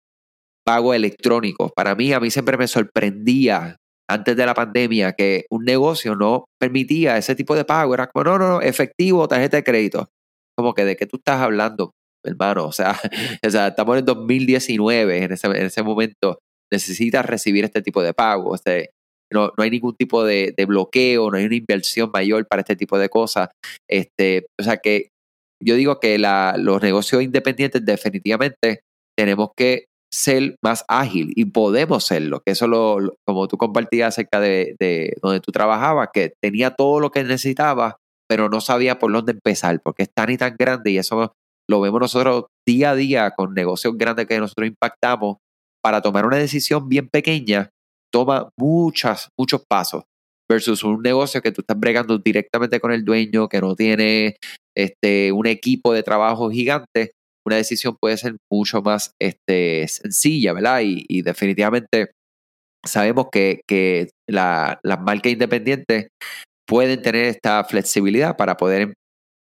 pago 0.66 0.94
electrónico. 0.94 1.70
Para 1.76 1.96
mí, 1.96 2.14
a 2.14 2.22
mí 2.22 2.32
siempre 2.32 2.56
me 2.56 2.70
sorprendía 2.70 3.76
antes 4.10 4.36
de 4.36 4.46
la 4.46 4.54
pandemia 4.54 5.14
que 5.14 5.46
un 5.50 5.64
negocio 5.64 6.16
no 6.16 6.46
permitía 6.60 7.18
ese 7.18 7.36
tipo 7.36 7.56
de 7.56 7.64
pago. 7.64 7.94
Era 7.94 8.08
como, 8.08 8.24
no, 8.26 8.40
no, 8.40 8.62
efectivo, 8.62 9.28
tarjeta 9.28 9.58
de 9.58 9.64
crédito. 9.64 10.10
Como 10.58 10.74
que 10.74 10.84
de 10.84 10.96
qué 10.96 11.06
tú 11.06 11.18
estás 11.18 11.40
hablando, 11.42 11.94
hermano. 12.26 12.66
O 12.66 12.72
sea, 12.72 13.00
o 13.46 13.50
sea 13.50 13.68
estamos 13.68 14.00
en 14.00 14.06
2019, 14.06 15.24
en 15.24 15.32
ese, 15.32 15.48
en 15.48 15.66
ese 15.66 15.84
momento 15.84 16.40
necesitas 16.72 17.26
recibir 17.26 17.64
este 17.64 17.82
tipo 17.82 18.02
de 18.02 18.14
pago. 18.14 18.56
Este, 18.56 18.90
no, 19.32 19.52
no 19.56 19.64
hay 19.64 19.70
ningún 19.70 19.96
tipo 19.96 20.24
de, 20.24 20.54
bloqueo, 20.68 21.30
no 21.30 21.38
hay 21.38 21.46
una 21.46 21.56
inversión 21.56 22.10
mayor 22.12 22.48
para 22.48 22.62
este 22.62 22.76
tipo 22.76 22.98
de 22.98 23.10
cosas. 23.10 23.50
Este, 23.88 24.48
o 24.60 24.64
sea 24.64 24.78
que 24.78 25.10
yo 25.62 25.76
digo 25.76 26.00
que 26.00 26.18
la, 26.18 26.56
los 26.58 26.82
negocios 26.82 27.22
independientes 27.22 27.86
definitivamente 27.86 28.82
tenemos 29.16 29.50
que 29.56 29.86
ser 30.12 30.56
más 30.64 30.84
ágil 30.88 31.32
y 31.36 31.46
podemos 31.46 32.06
serlo, 32.06 32.42
que 32.46 32.54
eso 32.54 32.68
lo, 32.68 33.16
como 33.26 33.48
tú 33.48 33.58
compartías 33.58 34.10
acerca 34.10 34.40
de, 34.40 34.76
de, 34.80 35.16
donde 35.22 35.40
tú 35.40 35.52
trabajabas, 35.52 36.10
que 36.14 36.34
tenía 36.42 36.72
todo 36.72 37.00
lo 37.00 37.12
que 37.12 37.24
necesitaba, 37.24 37.98
pero 38.28 38.50
no 38.50 38.62
sabía 38.62 39.00
por 39.00 39.12
dónde 39.12 39.34
empezar, 39.34 39.80
porque 39.84 40.04
es 40.04 40.10
tan 40.16 40.32
y 40.32 40.38
tan 40.38 40.56
grande 40.58 40.92
y 40.92 40.98
eso 40.98 41.34
lo 41.70 41.82
vemos 41.82 42.00
nosotros 42.00 42.46
día 42.68 42.92
a 42.92 42.96
día 42.96 43.32
con 43.32 43.54
negocios 43.54 43.96
grandes 43.98 44.26
que 44.26 44.40
nosotros 44.40 44.68
impactamos 44.68 45.38
para 45.84 46.02
tomar 46.02 46.26
una 46.26 46.38
decisión 46.38 46.90
bien 46.90 47.08
pequeña 47.08 47.70
toma 48.12 48.50
muchas, 48.58 49.30
muchos 49.38 49.64
pasos 49.68 50.04
versus 50.50 50.84
un 50.84 51.02
negocio 51.02 51.42
que 51.42 51.52
tú 51.52 51.62
estás 51.62 51.80
bregando 51.80 52.18
directamente 52.18 52.80
con 52.80 52.92
el 52.92 53.06
dueño, 53.06 53.48
que 53.48 53.62
no 53.62 53.76
tiene 53.76 54.38
este, 54.76 55.32
un 55.32 55.46
equipo 55.46 55.94
de 55.94 56.02
trabajo 56.02 56.50
gigante, 56.50 57.12
una 57.46 57.58
decisión 57.58 57.98
puede 58.00 58.18
ser 58.18 58.38
mucho 58.52 58.82
más 58.82 59.12
este, 59.20 59.88
sencilla, 59.88 60.54
¿verdad? 60.54 60.82
Y, 60.84 61.22
definitivamente 61.22 62.12
sabemos 62.86 63.28
que, 63.32 63.62
que 63.68 64.10
las 64.28 64.78
marcas 64.84 65.34
independientes 65.34 66.08
pueden 66.68 67.02
tener 67.02 67.26
esta 67.26 67.64
flexibilidad 67.64 68.38
para 68.38 68.56
poder 68.56 68.94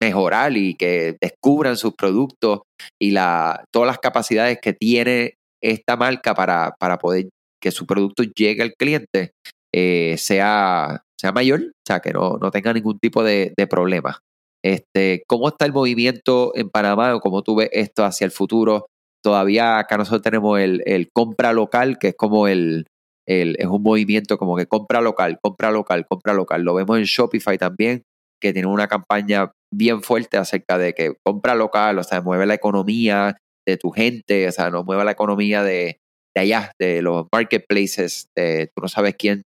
mejorar 0.02 0.56
y 0.56 0.76
que 0.76 1.18
descubran 1.22 1.76
sus 1.78 1.94
productos 1.94 2.62
y 3.02 3.12
la, 3.12 3.66
todas 3.74 3.88
las 3.88 4.00
capacidades 4.00 4.60
que 4.62 4.74
tiene 4.74 5.34
esta 5.62 5.98
marca 5.98 6.34
para, 6.34 6.74
para 6.80 6.98
poder 6.98 7.30
que 7.62 7.72
su 7.72 7.86
producto 7.86 8.24
llegue 8.24 8.64
al 8.64 8.74
cliente 8.74 9.34
eh, 9.74 10.16
sea, 10.18 11.04
sea 11.20 11.32
mayor, 11.32 11.62
o 11.62 11.72
sea, 11.86 12.00
que 12.00 12.12
no, 12.12 12.38
no 12.42 12.52
tenga 12.52 12.74
ningún 12.74 12.98
tipo 13.00 13.24
de, 13.24 13.54
problema. 13.70 14.20
Este, 14.64 15.24
¿Cómo 15.28 15.48
está 15.48 15.66
el 15.66 15.74
movimiento 15.74 16.52
en 16.56 16.70
Panamá 16.70 17.16
o 17.16 17.22
cómo 17.22 17.42
tú 17.44 17.56
ves 17.56 17.70
esto 17.72 18.04
hacia 18.04 18.26
el 18.26 18.32
futuro? 18.32 18.88
Todavía 19.24 19.80
acá 19.80 19.98
nosotros 19.98 20.22
tenemos 20.22 20.60
el, 20.60 20.82
el 20.86 21.10
compra 21.14 21.54
local, 21.54 21.98
que 21.98 22.10
es 22.10 22.16
como 22.16 22.48
el, 22.48 22.86
el, 23.28 23.56
es 23.60 23.68
un 23.68 23.84
movimiento 23.84 24.38
como 24.38 24.56
que 24.56 24.66
compra 24.66 25.02
local, 25.02 25.40
compra 25.42 25.72
local, 25.72 26.06
compra 26.08 26.34
local. 26.34 26.64
Lo 26.64 26.74
vemos 26.74 26.98
en 26.98 27.04
Shopify 27.04 27.58
también, 27.58 28.04
que 28.42 28.54
tiene 28.54 28.68
una 28.68 28.88
campaña 28.88 29.52
bien 29.74 30.02
fuerte 30.02 30.38
acerca 30.38 30.78
de 30.78 30.94
que 30.94 31.14
compra 31.24 31.56
local, 31.56 32.00
o 32.00 32.04
sea, 32.04 32.22
mueve 32.22 32.46
la 32.46 32.56
economía 32.56 33.38
de 33.68 33.78
tu 33.78 33.92
gente, 33.92 34.48
o 34.48 34.52
sea, 34.52 34.70
no 34.70 34.84
mueve 34.84 35.04
la 35.04 35.12
economía 35.12 35.64
de, 35.64 36.00
de 36.36 36.42
allá, 36.42 36.72
de 36.80 37.02
los 37.02 37.28
marketplaces, 37.32 38.28
tú 38.36 38.82
no 38.82 38.88
sabes 38.88 39.16
quién, 39.16 39.44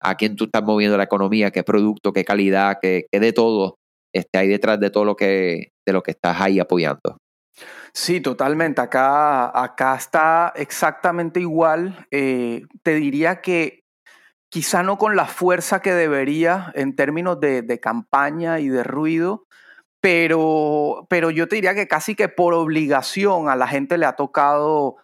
a 0.00 0.16
quién 0.16 0.36
tú 0.36 0.44
estás 0.44 0.62
moviendo 0.62 0.96
la 0.96 1.04
economía, 1.04 1.50
qué 1.50 1.62
producto, 1.64 2.12
qué 2.12 2.24
calidad, 2.24 2.78
qué, 2.80 3.06
de 3.10 3.32
todo 3.32 3.76
este, 4.14 4.38
hay 4.38 4.48
detrás 4.48 4.80
de 4.80 4.90
todo 4.90 5.04
lo 5.04 5.16
que, 5.16 5.72
de 5.86 5.92
lo 5.92 6.02
que 6.02 6.12
estás 6.12 6.40
ahí 6.40 6.60
apoyando. 6.60 7.18
Sí, 7.92 8.20
totalmente. 8.20 8.80
Acá, 8.80 9.62
acá 9.62 9.94
está 9.94 10.52
exactamente 10.56 11.40
igual. 11.40 12.06
Eh, 12.10 12.62
te 12.82 12.94
diría 12.94 13.40
que 13.40 13.84
quizá 14.50 14.82
no 14.82 14.98
con 14.98 15.16
la 15.16 15.26
fuerza 15.26 15.80
que 15.80 15.92
debería 15.92 16.72
en 16.74 16.96
términos 16.96 17.38
de, 17.40 17.62
de 17.62 17.80
campaña 17.80 18.60
y 18.60 18.68
de 18.68 18.84
ruido, 18.84 19.46
pero, 20.00 21.06
pero 21.08 21.30
yo 21.30 21.48
te 21.48 21.56
diría 21.56 21.74
que 21.74 21.88
casi 21.88 22.14
que 22.14 22.28
por 22.28 22.54
obligación 22.54 23.48
a 23.48 23.56
la 23.56 23.66
gente 23.66 23.98
le 23.98 24.06
ha 24.06 24.16
tocado 24.16 24.96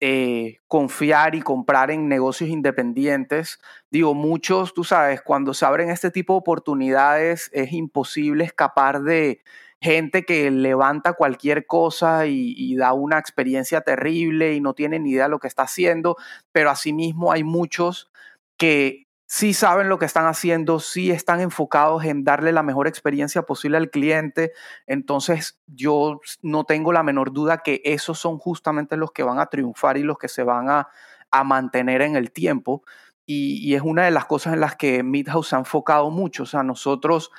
eh, 0.00 0.58
confiar 0.68 1.34
y 1.34 1.42
comprar 1.42 1.90
en 1.90 2.08
negocios 2.08 2.50
independientes. 2.50 3.58
Digo, 3.90 4.14
muchos, 4.14 4.74
tú 4.74 4.84
sabes, 4.84 5.22
cuando 5.22 5.54
se 5.54 5.64
abren 5.64 5.90
este 5.90 6.10
tipo 6.10 6.34
de 6.34 6.38
oportunidades 6.38 7.50
es 7.52 7.72
imposible 7.72 8.44
escapar 8.44 9.02
de 9.02 9.40
gente 9.80 10.24
que 10.24 10.50
levanta 10.50 11.12
cualquier 11.12 11.66
cosa 11.66 12.26
y, 12.26 12.74
da 12.76 12.94
una 12.94 13.18
experiencia 13.18 13.82
terrible 13.82 14.54
y 14.54 14.60
no 14.60 14.74
tiene 14.74 14.98
ni 14.98 15.10
idea 15.10 15.24
de 15.24 15.30
lo 15.30 15.38
que 15.38 15.48
está 15.48 15.64
haciendo, 15.64 16.16
pero 16.52 16.70
asimismo 16.70 17.32
hay 17.32 17.44
muchos 17.44 18.10
que 18.56 19.03
sí 19.26 19.54
saben 19.54 19.88
lo 19.88 19.98
que 19.98 20.04
están 20.04 20.26
haciendo, 20.26 20.80
sí 20.80 21.10
están 21.10 21.40
enfocados 21.40 22.04
en 22.04 22.24
darle 22.24 22.52
la 22.52 22.62
mejor 22.62 22.86
experiencia 22.86 23.42
posible 23.42 23.76
al 23.76 23.90
cliente. 23.90 24.52
Entonces 24.86 25.60
yo 25.66 26.20
no 26.42 26.64
tengo 26.64 26.92
la 26.92 27.02
menor 27.02 27.32
duda 27.32 27.58
que 27.58 27.80
esos 27.84 28.18
son 28.18 28.38
justamente 28.38 28.96
los 28.96 29.12
que 29.12 29.22
van 29.22 29.38
a 29.38 29.46
triunfar 29.46 29.96
y 29.96 30.02
los 30.02 30.18
que 30.18 30.28
se 30.28 30.42
van 30.42 30.68
a, 30.70 30.88
mantener 31.44 32.00
en 32.00 32.14
el 32.14 32.30
tiempo. 32.30 32.84
Y, 33.26 33.74
es 33.74 33.82
una 33.82 34.04
de 34.04 34.12
las 34.12 34.26
cosas 34.26 34.52
en 34.54 34.60
las 34.60 34.76
que 34.76 35.02
Midhouse 35.02 35.48
se 35.48 35.56
ha 35.56 35.58
enfocado 35.58 36.10
mucho. 36.10 36.44
O 36.44 36.46
sea, 36.46 36.62
nosotros 36.62 37.32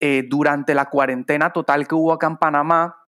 eh, 0.00 0.24
durante 0.28 0.74
la 0.74 0.90
cuarentena 0.90 1.50
total 1.54 1.88
que 1.88 1.94
hubo 1.94 2.12
acá 2.12 2.26
en 2.26 2.36
Panamá, 2.36 3.06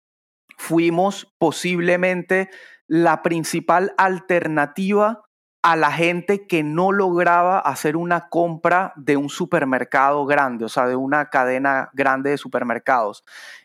fuimos 0.58 1.32
posiblemente 1.38 2.50
la 2.88 3.22
principal 3.22 3.94
alternativa 3.98 5.23
a 5.64 5.78
la 5.78 5.92
gente 5.94 6.46
que 6.46 6.62
no 6.62 6.92
lograba 6.92 7.58
hacer 7.58 7.96
una 7.96 8.28
compra 8.28 8.92
de 8.98 9.16
un 9.16 9.30
supermercado 9.30 10.26
grande, 10.26 10.66
o 10.66 10.70
sea, 10.70 10.88
de 10.88 10.98
una 10.98 11.30
cadena 11.30 11.90
grande 11.94 12.32
de 12.32 12.38
supermercados. 12.38 13.24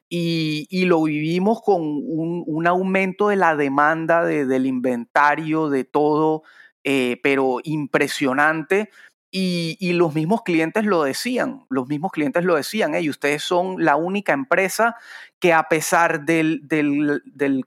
Y, 0.08 0.84
lo 0.86 1.02
vivimos 1.02 1.60
con 1.60 1.82
un, 1.82 2.66
aumento 2.66 3.28
de 3.28 3.36
la 3.36 3.56
demanda 3.56 4.24
del 4.24 4.66
inventario, 4.66 5.68
de 5.68 5.84
todo, 5.84 6.44
eh, 6.84 7.20
pero 7.22 7.58
impresionante. 7.64 8.90
Y, 9.30 9.92
los 9.92 10.14
mismos 10.14 10.42
clientes 10.42 10.84
lo 10.84 11.02
decían, 11.02 11.66
los 11.68 11.86
mismos 11.86 12.12
clientes 12.12 12.44
lo 12.44 12.54
decían, 12.56 12.94
y 12.94 13.10
ustedes 13.10 13.42
son 13.42 13.84
la 13.84 13.96
única 13.96 14.32
empresa 14.32 14.96
que 15.38 15.52
a 15.52 15.68
pesar 15.68 16.24
del, 16.24 16.62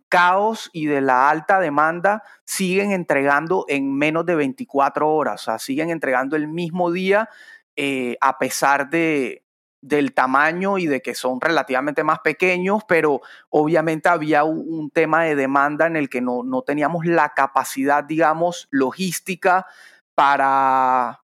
caos 0.09 0.71
y 0.73 0.87
de 0.87 1.01
la 1.01 1.29
alta 1.29 1.59
demanda, 1.59 2.23
siguen 2.45 2.91
entregando 2.91 3.65
en 3.67 3.93
menos 3.95 4.25
de 4.25 4.35
24 4.35 5.07
horas, 5.07 5.41
o 5.41 5.45
sea, 5.45 5.59
siguen 5.59 5.91
entregando 5.91 6.35
el 6.35 6.47
mismo 6.47 6.91
día 6.91 7.29
eh, 7.75 8.17
a 8.21 8.39
pesar 8.39 8.89
de, 8.89 9.43
del 9.81 10.13
tamaño 10.13 10.79
y 10.79 10.87
de 10.87 11.01
que 11.01 11.13
son 11.13 11.39
relativamente 11.39 12.03
más 12.03 12.19
pequeños, 12.19 12.83
pero 12.87 13.21
obviamente 13.49 14.09
había 14.09 14.43
un, 14.43 14.89
tema 14.91 15.23
de 15.23 15.35
demanda 15.35 15.85
en 15.87 15.95
el 15.95 16.09
que 16.09 16.21
no, 16.21 16.43
no 16.43 16.63
teníamos 16.63 17.05
la 17.05 17.33
capacidad, 17.35 18.03
digamos, 18.03 18.67
logística 18.71 19.67
para 20.15 21.20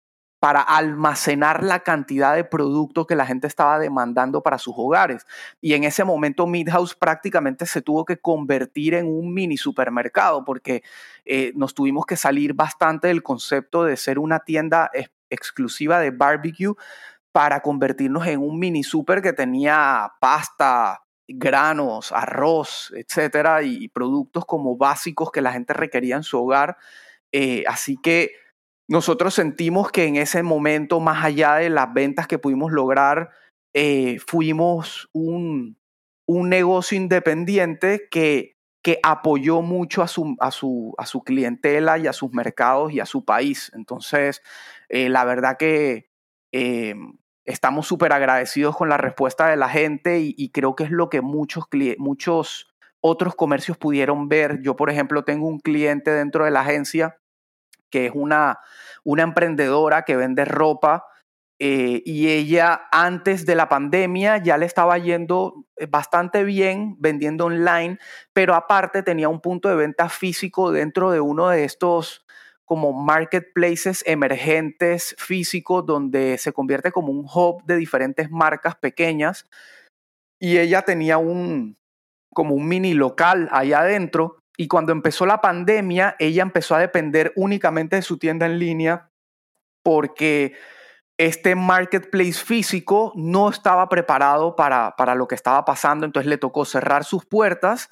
para 0.42 0.60
almacenar 0.60 1.62
la 1.62 1.84
cantidad 1.84 2.34
de 2.34 2.42
producto 2.42 3.06
que 3.06 3.14
la 3.14 3.24
gente 3.24 3.46
estaba 3.46 3.78
demandando 3.78 4.42
para 4.42 4.58
sus 4.58 4.74
hogares. 4.76 5.24
Y 5.60 5.74
en 5.74 5.84
ese 5.84 6.02
momento 6.02 6.48
Midhouse 6.48 6.96
prácticamente 6.96 7.64
se 7.64 7.80
tuvo 7.80 8.04
que 8.04 8.16
convertir 8.16 8.94
en 8.94 9.06
un 9.06 9.32
mini 9.32 9.56
supermercado 9.56 10.44
porque 10.44 10.82
eh, 11.24 11.52
nos 11.54 11.74
tuvimos 11.74 12.06
que 12.06 12.16
salir 12.16 12.54
bastante 12.54 13.06
del 13.06 13.22
concepto 13.22 13.84
de 13.84 13.96
ser 13.96 14.18
una 14.18 14.40
tienda 14.40 14.90
exclusiva 15.30 16.00
de 16.00 16.10
barbecue 16.10 16.74
para 17.30 17.60
convertirnos 17.60 18.26
en 18.26 18.40
un 18.40 18.58
mini 18.58 18.82
super 18.82 19.22
que 19.22 19.32
tenía 19.32 20.10
pasta, 20.20 21.04
granos, 21.28 22.10
arroz, 22.10 22.92
etcétera, 22.96 23.62
y 23.62 23.86
productos 23.90 24.44
como 24.44 24.76
básicos 24.76 25.30
que 25.30 25.40
la 25.40 25.52
gente 25.52 25.72
requería 25.72 26.16
en 26.16 26.24
su 26.24 26.36
hogar. 26.42 26.78
Eh, 27.30 27.62
así 27.68 27.96
que 27.96 28.41
nosotros 28.88 29.34
sentimos 29.34 29.90
que 29.90 30.04
en 30.04 30.16
ese 30.16 30.42
momento, 30.42 31.00
más 31.00 31.24
allá 31.24 31.56
de 31.56 31.70
las 31.70 31.92
ventas 31.92 32.26
que 32.26 32.38
pudimos 32.38 32.72
lograr, 32.72 33.30
eh, 33.74 34.18
fuimos 34.26 35.08
un, 35.12 35.78
negocio 36.28 36.96
independiente 36.96 38.08
que, 38.10 38.56
que 38.82 38.98
apoyó 39.02 39.60
mucho 39.60 40.02
a 40.02 40.08
su, 40.08 40.34
a, 40.40 40.50
su, 40.50 40.94
a 40.96 41.04
su, 41.04 41.22
clientela 41.22 41.98
y 41.98 42.06
a 42.06 42.14
sus 42.14 42.32
mercados 42.32 42.92
y 42.92 43.00
a 43.00 43.06
su 43.06 43.24
país. 43.24 43.70
Entonces, 43.74 44.42
eh, 44.88 45.10
la 45.10 45.24
verdad 45.24 45.58
que 45.58 46.10
eh, 46.52 46.94
estamos 47.44 47.86
súper 47.86 48.12
agradecidos 48.12 48.76
con 48.76 48.88
la 48.88 48.96
respuesta 48.96 49.48
de 49.48 49.56
la 49.56 49.68
gente 49.68 50.20
y, 50.20 50.48
creo 50.50 50.74
que 50.74 50.84
es 50.84 50.90
lo 50.90 51.10
que 51.10 51.20
muchos, 51.20 51.64
muchos 51.98 52.74
otros 53.00 53.34
comercios 53.34 53.76
pudieron 53.76 54.28
ver. 54.28 54.60
Yo, 54.62 54.74
por 54.74 54.90
ejemplo, 54.90 55.24
tengo 55.24 55.48
un 55.48 55.60
cliente 55.60 56.10
dentro 56.10 56.44
de 56.44 56.50
la 56.50 56.60
agencia 56.60 57.18
que 57.92 58.06
es 58.06 58.12
una, 58.14 58.58
una 59.04 59.22
emprendedora 59.22 60.02
que 60.02 60.16
vende 60.16 60.44
ropa 60.44 61.04
eh, 61.64 62.02
y 62.04 62.28
ella 62.28 62.88
antes 62.90 63.46
de 63.46 63.54
la 63.54 63.68
pandemia 63.68 64.38
ya 64.38 64.56
le 64.58 64.66
estaba 64.66 64.98
yendo 64.98 65.64
eh, 65.76 65.86
bastante 65.86 66.42
bien 66.42 66.96
vendiendo 66.98 67.44
online, 67.44 68.00
pero 68.32 68.56
aparte 68.56 69.04
tenía 69.04 69.28
un 69.28 69.40
punto 69.40 69.68
de 69.68 69.76
venta 69.76 70.08
físico 70.08 70.72
dentro 70.72 71.12
de 71.12 71.20
uno 71.20 71.50
de 71.50 71.62
estos 71.62 72.26
como 72.64 72.92
marketplaces 72.92 74.02
emergentes 74.06 75.14
físicos 75.18 75.86
donde 75.86 76.36
se 76.38 76.52
convierte 76.52 76.90
como 76.90 77.12
un 77.12 77.28
hub 77.32 77.62
de 77.64 77.76
diferentes 77.76 78.28
marcas 78.28 78.74
pequeñas 78.74 79.46
y 80.40 80.58
ella 80.58 80.82
tenía 80.82 81.18
un 81.18 81.76
como 82.34 82.56
un 82.56 82.66
mini 82.66 82.94
local 82.94 83.48
allá 83.52 83.82
adentro 83.82 84.41
y 84.62 84.68
cuando 84.68 84.92
empezó 84.92 85.26
la 85.26 85.40
pandemia, 85.40 86.14
ella 86.20 86.44
empezó 86.44 86.76
a 86.76 86.78
depender 86.78 87.32
únicamente 87.34 87.96
de 87.96 88.02
su 88.02 88.16
tienda 88.16 88.46
en 88.46 88.60
línea 88.60 89.10
porque 89.82 90.54
este 91.18 91.56
marketplace 91.56 92.34
físico 92.34 93.12
no 93.16 93.50
estaba 93.50 93.88
preparado 93.88 94.54
para, 94.54 94.94
para 94.96 95.16
lo 95.16 95.26
que 95.26 95.34
estaba 95.34 95.64
pasando, 95.64 96.06
entonces 96.06 96.30
le 96.30 96.38
tocó 96.38 96.64
cerrar 96.64 97.02
sus 97.02 97.26
puertas 97.26 97.90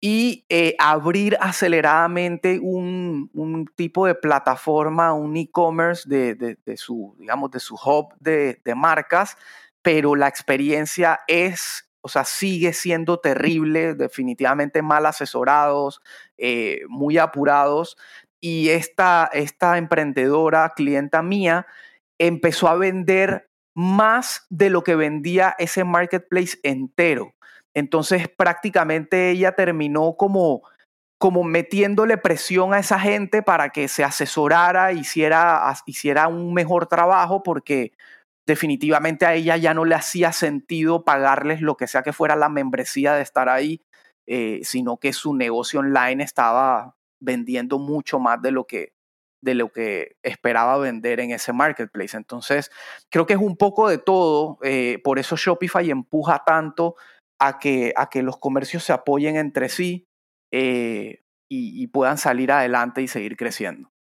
y 0.00 0.46
eh, 0.48 0.76
abrir 0.78 1.36
aceleradamente 1.40 2.60
un, 2.62 3.28
un, 3.34 3.66
tipo 3.74 4.06
de 4.06 4.14
plataforma, 4.14 5.14
un 5.14 5.36
e-commerce 5.36 6.08
de, 6.08 6.36
de, 6.36 6.58
de, 6.64 6.76
su, 6.76 7.16
digamos, 7.18 7.50
de 7.50 7.58
su 7.58 7.74
hub 7.74 8.14
de, 8.20 8.60
de 8.64 8.74
marcas, 8.76 9.36
pero 9.82 10.14
la 10.14 10.28
experiencia 10.28 11.22
es 11.26 11.83
o 12.04 12.08
sea, 12.08 12.24
sigue 12.24 12.74
siendo 12.74 13.18
terrible, 13.18 13.94
definitivamente 13.94 14.82
mal 14.82 15.06
asesorados, 15.06 16.02
eh, 16.36 16.82
muy 16.86 17.16
apurados. 17.16 17.96
Y 18.42 18.68
esta, 18.68 19.30
esta 19.32 19.78
emprendedora, 19.78 20.74
clienta 20.76 21.22
mía, 21.22 21.66
empezó 22.18 22.68
a 22.68 22.74
vender 22.76 23.48
más 23.74 24.46
de 24.50 24.68
lo 24.68 24.84
que 24.84 24.96
vendía 24.96 25.54
ese 25.58 25.82
marketplace 25.84 26.58
entero. 26.62 27.34
Entonces 27.72 28.28
prácticamente 28.28 29.30
ella 29.30 29.52
terminó 29.52 30.14
como, 30.18 30.60
como 31.16 31.42
metiéndole 31.42 32.18
presión 32.18 32.74
a 32.74 32.80
esa 32.80 33.00
gente 33.00 33.42
para 33.42 33.70
que 33.70 33.88
se 33.88 34.04
asesorara, 34.04 34.92
hiciera, 34.92 35.74
hiciera 35.86 36.28
un 36.28 36.52
mejor 36.52 36.86
trabajo, 36.86 37.42
porque 37.42 37.92
definitivamente 38.46 39.26
a 39.26 39.34
ella 39.34 39.56
ya 39.56 39.74
no 39.74 39.84
le 39.84 39.94
hacía 39.94 40.32
sentido 40.32 41.04
pagarles 41.04 41.60
lo 41.60 41.76
que 41.76 41.86
sea 41.86 42.02
que 42.02 42.12
fuera 42.12 42.36
la 42.36 42.48
membresía 42.48 43.14
de 43.14 43.22
estar 43.22 43.48
ahí, 43.48 43.80
eh, 44.26 44.60
sino 44.64 44.98
que 44.98 45.12
su 45.12 45.34
negocio 45.34 45.80
online 45.80 46.22
estaba 46.22 46.96
vendiendo 47.20 47.78
mucho 47.78 48.18
más 48.18 48.40
de 48.42 48.50
lo 48.50 48.66
que 48.66 48.92
de 49.42 49.54
lo 49.54 49.70
que 49.70 50.16
esperaba 50.22 50.78
vender 50.78 51.20
en 51.20 51.30
ese 51.30 51.52
marketplace. 51.52 52.16
Entonces, 52.16 52.70
creo 53.10 53.26
que 53.26 53.34
es 53.34 53.38
un 53.38 53.58
poco 53.58 53.90
de 53.90 53.98
todo, 53.98 54.58
eh, 54.62 55.00
por 55.04 55.18
eso 55.18 55.36
Shopify 55.36 55.90
empuja 55.90 56.42
tanto 56.46 56.94
a 57.38 57.58
que, 57.58 57.92
a 57.94 58.08
que 58.08 58.22
los 58.22 58.38
comercios 58.38 58.84
se 58.84 58.94
apoyen 58.94 59.36
entre 59.36 59.68
sí 59.68 60.06
eh, 60.50 61.24
y 61.50 61.86
puedan 61.88 62.18
salir 62.18 62.50
adelante 62.50 63.02
y 63.02 63.06
seguir 63.06 63.36
creciendo. 63.36 63.93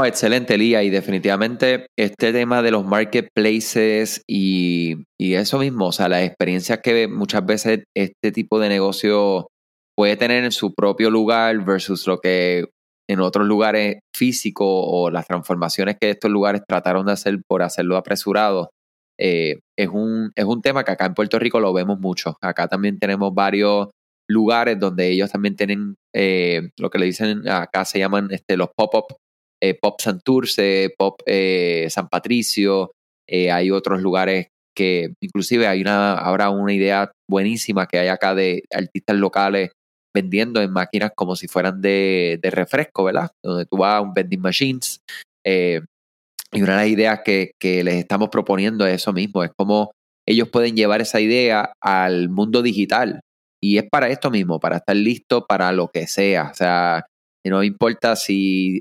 Oh, 0.00 0.04
excelente, 0.04 0.56
Lía. 0.56 0.84
Y 0.84 0.90
definitivamente 0.90 1.88
este 1.98 2.32
tema 2.32 2.62
de 2.62 2.70
los 2.70 2.84
marketplaces 2.84 4.22
y, 4.28 5.06
eso 5.18 5.58
mismo, 5.58 5.86
o 5.86 5.92
sea, 5.92 6.08
las 6.08 6.22
experiencias 6.22 6.78
que 6.84 7.08
muchas 7.08 7.44
veces 7.44 7.82
este 7.96 8.30
tipo 8.30 8.60
de 8.60 8.68
negocio 8.68 9.48
puede 9.96 10.16
tener 10.16 10.44
en 10.44 10.52
su 10.52 10.72
propio 10.72 11.10
lugar 11.10 11.64
versus 11.64 12.06
lo 12.06 12.20
que 12.20 12.66
en 13.10 13.18
otros 13.18 13.44
lugares 13.48 13.98
físicos 14.14 14.68
o 14.70 15.10
las 15.10 15.26
transformaciones 15.26 15.96
que 16.00 16.10
estos 16.10 16.30
lugares 16.30 16.62
trataron 16.68 17.06
de 17.06 17.12
hacer 17.12 17.40
por 17.48 17.62
hacerlo 17.62 17.96
apresurado, 17.96 18.70
eh, 19.18 19.58
es, 19.76 19.88
un, 19.88 20.30
es 20.36 20.44
un 20.44 20.62
tema 20.62 20.84
que 20.84 20.92
acá 20.92 21.06
en 21.06 21.14
Puerto 21.14 21.40
Rico 21.40 21.58
lo 21.58 21.72
vemos 21.72 21.98
mucho. 21.98 22.36
Acá 22.40 22.68
también 22.68 23.00
tenemos 23.00 23.34
varios 23.34 23.88
lugares 24.28 24.78
donde 24.78 25.08
ellos 25.08 25.32
también 25.32 25.56
tienen 25.56 25.96
eh, 26.14 26.70
lo 26.78 26.88
que 26.88 26.98
le 27.00 27.06
dicen 27.06 27.48
acá 27.48 27.84
se 27.84 27.98
llaman 27.98 28.28
este, 28.30 28.56
los 28.56 28.68
pop-up 28.76 29.16
eh, 29.62 29.74
Pop 29.74 30.00
Santurce, 30.00 30.94
Pop 30.96 31.20
eh, 31.26 31.86
San 31.90 32.08
Patricio, 32.08 32.92
eh, 33.28 33.50
hay 33.50 33.70
otros 33.70 34.00
lugares 34.00 34.48
que 34.76 35.14
inclusive 35.20 35.66
hay 35.66 35.80
una, 35.80 36.14
ahora 36.14 36.50
una 36.50 36.72
idea 36.72 37.10
buenísima 37.28 37.86
que 37.86 37.98
hay 37.98 38.08
acá 38.08 38.34
de 38.34 38.62
artistas 38.72 39.16
locales 39.16 39.70
vendiendo 40.14 40.62
en 40.62 40.72
máquinas 40.72 41.10
como 41.14 41.36
si 41.36 41.48
fueran 41.48 41.80
de, 41.80 42.38
refresco, 42.42 43.04
¿verdad? 43.04 43.30
Donde 43.44 43.66
tú 43.66 43.78
vas 43.78 43.94
a 43.94 44.00
un 44.00 44.14
vending 44.14 44.40
machines. 44.40 45.00
y 45.44 46.62
una 46.62 46.72
de 46.72 46.78
las 46.78 46.88
ideas 46.88 47.20
que, 47.24 47.52
que 47.60 47.84
les 47.84 47.96
estamos 47.96 48.28
proponiendo 48.30 48.86
es 48.86 48.96
eso 48.96 49.12
mismo, 49.12 49.44
es 49.44 49.50
como 49.56 49.92
ellos 50.28 50.48
pueden 50.50 50.76
llevar 50.76 51.00
esa 51.00 51.20
idea 51.20 51.72
al 51.80 52.28
mundo 52.28 52.62
digital. 52.62 53.20
Y 53.62 53.78
es 53.78 53.84
para 53.90 54.08
esto 54.08 54.30
mismo, 54.30 54.60
para 54.60 54.76
estar 54.76 54.94
listo 54.94 55.46
para 55.46 55.72
lo 55.72 55.88
que 55.88 56.06
sea. 56.06 56.50
O 56.52 56.54
sea, 56.54 57.06
no 57.48 57.62
importa 57.62 58.16
si 58.16 58.80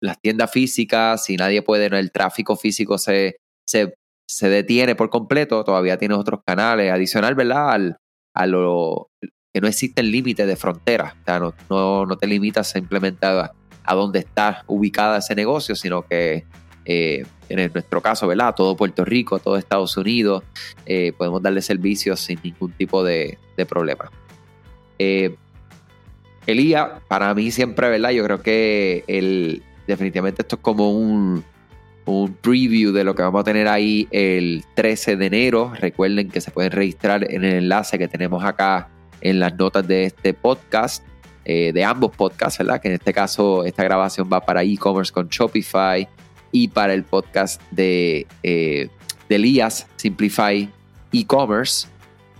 las 0.00 0.20
tiendas 0.20 0.50
físicas, 0.50 1.24
si 1.24 1.36
nadie 1.36 1.62
puede, 1.62 1.86
el 1.86 2.12
tráfico 2.12 2.56
físico 2.56 2.98
se, 2.98 3.36
se, 3.66 3.94
se 4.28 4.48
detiene 4.48 4.94
por 4.94 5.10
completo, 5.10 5.64
todavía 5.64 5.98
tienes 5.98 6.18
otros 6.18 6.40
canales 6.46 6.92
adicional, 6.92 7.34
¿verdad? 7.34 7.70
Al, 7.70 7.96
a 8.34 8.46
lo 8.46 9.08
que 9.52 9.60
no 9.60 9.68
existe 9.68 10.00
el 10.00 10.10
límite 10.10 10.46
de 10.46 10.56
frontera. 10.56 11.16
O 11.20 11.24
sea, 11.24 11.38
no, 11.38 12.06
no, 12.06 12.16
te 12.16 12.26
limitas 12.26 12.70
simplemente 12.70 13.26
a, 13.26 13.52
a 13.84 13.94
dónde 13.94 14.20
está 14.20 14.64
ubicada 14.66 15.18
ese 15.18 15.34
negocio, 15.34 15.74
sino 15.74 16.02
que 16.02 16.44
eh, 16.84 17.24
en 17.48 17.72
nuestro 17.72 18.00
caso, 18.00 18.26
¿verdad? 18.26 18.54
Todo 18.54 18.76
Puerto 18.76 19.04
Rico, 19.04 19.38
todo 19.38 19.56
Estados 19.56 19.96
Unidos, 19.96 20.44
eh, 20.86 21.12
podemos 21.16 21.42
darle 21.42 21.62
servicios 21.62 22.20
sin 22.20 22.40
ningún 22.42 22.72
tipo 22.72 23.04
de, 23.04 23.38
de 23.56 23.66
problema. 23.66 24.10
Eh, 24.98 25.36
Elías, 26.46 26.88
para 27.08 27.34
mí 27.34 27.50
siempre, 27.50 27.88
¿verdad? 27.88 28.10
Yo 28.10 28.24
creo 28.24 28.42
que 28.42 29.04
el, 29.06 29.62
definitivamente 29.86 30.42
esto 30.42 30.56
es 30.56 30.62
como 30.62 30.90
un, 30.90 31.44
un 32.06 32.34
preview 32.34 32.92
de 32.92 33.04
lo 33.04 33.14
que 33.14 33.22
vamos 33.22 33.40
a 33.42 33.44
tener 33.44 33.68
ahí 33.68 34.08
el 34.10 34.64
13 34.74 35.16
de 35.16 35.26
enero. 35.26 35.72
Recuerden 35.78 36.28
que 36.28 36.40
se 36.40 36.50
pueden 36.50 36.72
registrar 36.72 37.30
en 37.30 37.44
el 37.44 37.54
enlace 37.56 37.98
que 37.98 38.08
tenemos 38.08 38.44
acá 38.44 38.88
en 39.20 39.38
las 39.38 39.54
notas 39.56 39.86
de 39.86 40.04
este 40.04 40.34
podcast, 40.34 41.04
eh, 41.44 41.72
de 41.72 41.84
ambos 41.84 42.14
podcasts, 42.16 42.58
¿verdad? 42.58 42.80
Que 42.80 42.88
en 42.88 42.94
este 42.94 43.12
caso 43.12 43.64
esta 43.64 43.84
grabación 43.84 44.28
va 44.32 44.40
para 44.40 44.62
e-commerce 44.62 45.12
con 45.12 45.28
Shopify 45.28 46.08
y 46.52 46.68
para 46.68 46.94
el 46.94 47.04
podcast 47.04 47.60
de, 47.70 48.26
eh, 48.42 48.88
de 49.28 49.36
Elías, 49.36 49.86
Simplify 49.96 50.68
e-commerce. 51.12 51.86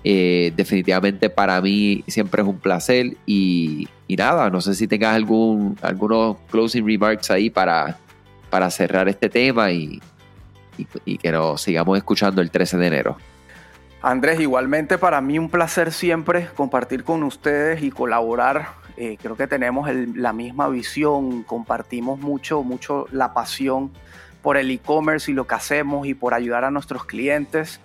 Eh, 0.03 0.53
definitivamente 0.57 1.29
para 1.29 1.61
mí 1.61 2.03
siempre 2.09 2.41
es 2.41 2.49
un 2.49 2.59
placer 2.59 3.17
y, 3.27 3.87
nada, 4.09 4.49
no 4.49 4.61
sé 4.61 4.75
si 4.75 4.89
tengas 4.89 5.15
algún, 5.15 5.77
algunos 5.83 6.39
closing 6.51 6.87
remarks 6.87 7.31
ahí 7.31 7.51
para, 7.51 7.99
para 8.49 8.71
cerrar 8.71 9.09
este 9.09 9.29
tema 9.29 9.71
y, 9.73 10.01
que 11.21 11.31
nos 11.31 11.61
sigamos 11.61 11.99
escuchando 11.99 12.41
el 12.41 12.51
13 12.51 12.79
de 12.79 12.87
enero. 12.87 13.17
Andrés, 14.01 14.41
igualmente 14.41 14.97
para 14.97 15.21
mí 15.21 15.39
un 15.39 15.51
placer 15.51 15.93
siempre 15.93 16.49
compartir 16.57 17.05
con 17.05 17.23
ustedes 17.23 17.83
y 17.83 17.91
colaborar. 17.91 18.69
Eh, 18.97 19.19
creo 19.21 19.37
que 19.37 19.47
tenemos 19.47 19.91
la 20.15 20.33
misma 20.33 20.71
visión, 20.71 21.43
compartimos 21.43 22.19
mucho, 22.19 22.63
mucho 22.63 23.07
la 23.13 23.35
pasión 23.35 23.91
por 24.41 24.57
el 24.57 24.71
e-commerce 24.71 25.31
y 25.31 25.35
lo 25.35 25.47
que 25.47 25.55
hacemos 25.55 26.07
y 26.07 26.15
por 26.15 26.33
ayudar 26.33 26.65
a 26.65 26.71
nuestros 26.71 27.05
clientes. 27.05 27.81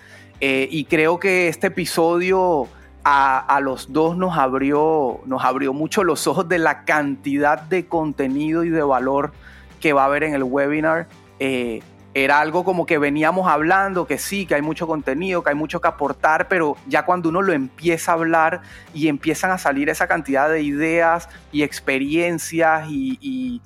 Eh, 0.47 0.67
y 0.69 0.86
creo 0.86 1.19
que 1.19 1.47
este 1.47 1.67
episodio 1.67 2.67
a, 3.03 3.60
los 3.63 3.91
dos 3.91 4.15
nos 4.15 4.38
abrió, 4.38 5.21
nos 5.25 5.43
abrió 5.43 5.73
mucho 5.73 6.03
los 6.03 6.27
ojos 6.27 6.47
de 6.47 6.60
la 6.60 6.86
cantidad 6.86 7.60
de 7.60 7.88
contenido 7.88 8.63
y 8.63 8.69
de 8.69 8.84
valor 8.84 9.31
que 9.79 9.91
va 9.91 10.03
a 10.03 10.05
haber 10.05 10.23
en 10.23 10.36
el 10.36 10.43
webinar. 10.43 11.08
Eh, 11.39 11.81
era 12.13 12.41
algo 12.41 12.63
como 12.63 12.86
que 12.86 12.99
veníamos 12.99 13.47
hablando, 13.47 14.05
que 14.05 14.19
sí, 14.19 14.45
que 14.45 14.53
hay 14.53 14.62
mucho 14.62 14.86
contenido, 14.86 15.41
que 15.41 15.49
hay 15.49 15.55
mucho 15.55 15.81
que 15.81 15.88
aportar, 15.88 16.47
pero 16.47 16.77
ya 16.86 17.05
cuando 17.05 17.29
uno 17.29 17.41
lo 17.41 17.51
empieza 17.51 18.12
a 18.12 18.13
hablar 18.13 18.62
y 18.93 19.08
empiezan 19.08 19.49
a 19.49 19.58
salir 19.58 19.89
esa 19.89 20.05
cantidad 20.08 20.47
de 20.47 20.62
ideas 20.62 21.27
y 21.51 21.63
experiencias 21.63 22.86
y, 22.88 23.62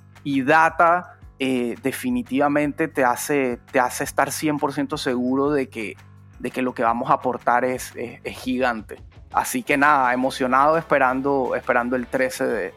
data, 0.45 1.17
eh, 1.39 1.75
definitivamente 1.83 2.87
te 2.87 3.03
hace, 3.03 3.59
te 3.69 3.81
hace 3.81 4.05
estar 4.05 4.29
100% 4.29 4.95
seguro 4.95 5.51
de 5.51 5.67
que, 5.67 5.97
de 6.39 6.51
que 6.51 6.61
lo 6.61 6.73
que 6.73 6.83
vamos 6.83 7.09
a 7.09 7.13
aportar 7.13 7.65
es, 7.65 7.93
es, 7.95 8.37
gigante. 8.37 8.97
Así 9.31 9.61
que 9.61 9.77
nada, 9.77 10.13
emocionado 10.13 10.77
esperando, 10.77 11.53
esperando 11.55 11.95
el 11.95 12.07
13 12.07 12.45
de, 12.45 12.73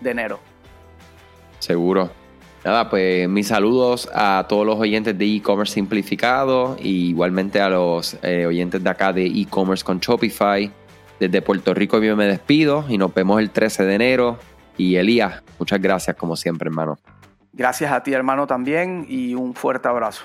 de 0.00 0.10
enero. 0.10 0.40
Seguro. 1.58 2.10
Nada, 2.64 2.88
pues 2.88 3.28
mis 3.28 3.48
saludos 3.48 4.08
a 4.14 4.46
todos 4.48 4.64
los 4.64 4.78
oyentes 4.78 5.18
de 5.18 5.24
e-commerce 5.24 5.74
simplificado 5.74 6.76
y 6.78 7.08
igualmente 7.08 7.60
a 7.60 7.68
los 7.68 8.16
eh, 8.22 8.46
oyentes 8.46 8.82
de 8.82 8.88
acá 8.88 9.12
de 9.12 9.26
e-commerce 9.26 9.84
con 9.84 9.98
Shopify. 9.98 10.70
Desde 11.18 11.42
Puerto 11.42 11.74
Rico 11.74 12.00
yo 12.00 12.16
me 12.16 12.26
despido 12.26 12.84
y 12.88 12.98
nos 12.98 13.12
vemos 13.14 13.40
el 13.40 13.50
13 13.50 13.84
de 13.84 13.94
enero. 13.94 14.38
Y 14.76 14.96
Elías, 14.96 15.42
muchas 15.58 15.80
gracias 15.80 16.16
como 16.16 16.36
siempre, 16.36 16.68
hermano. 16.68 16.98
Gracias 17.52 17.92
a 17.92 18.02
ti, 18.02 18.12
hermano, 18.12 18.46
también 18.46 19.06
y 19.08 19.34
un 19.34 19.54
fuerte 19.54 19.88
abrazo. 19.88 20.24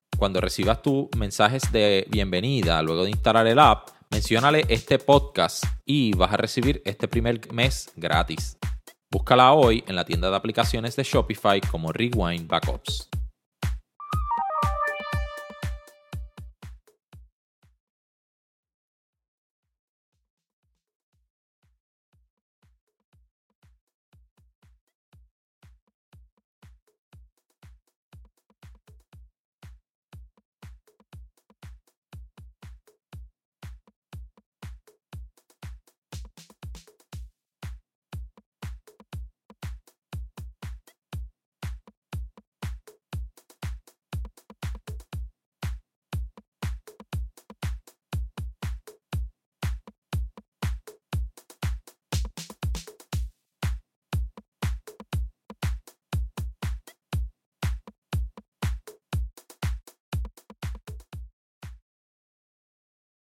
cuando 0.21 0.39
recibas 0.39 0.83
tus 0.83 1.07
mensajes 1.17 1.71
de 1.71 2.05
bienvenida 2.07 2.79
luego 2.83 3.05
de 3.05 3.09
instalar 3.09 3.47
el 3.47 3.57
app, 3.57 3.89
menciónale 4.11 4.65
este 4.69 4.99
podcast 4.99 5.63
y 5.83 6.13
vas 6.13 6.31
a 6.31 6.37
recibir 6.37 6.79
este 6.85 7.07
primer 7.07 7.51
mes 7.51 7.89
gratis. 7.95 8.55
Búscala 9.09 9.53
hoy 9.53 9.83
en 9.87 9.95
la 9.95 10.05
tienda 10.05 10.29
de 10.29 10.35
aplicaciones 10.35 10.95
de 10.95 11.01
Shopify 11.01 11.59
como 11.59 11.91
Rewind 11.91 12.47
Backups. 12.47 13.10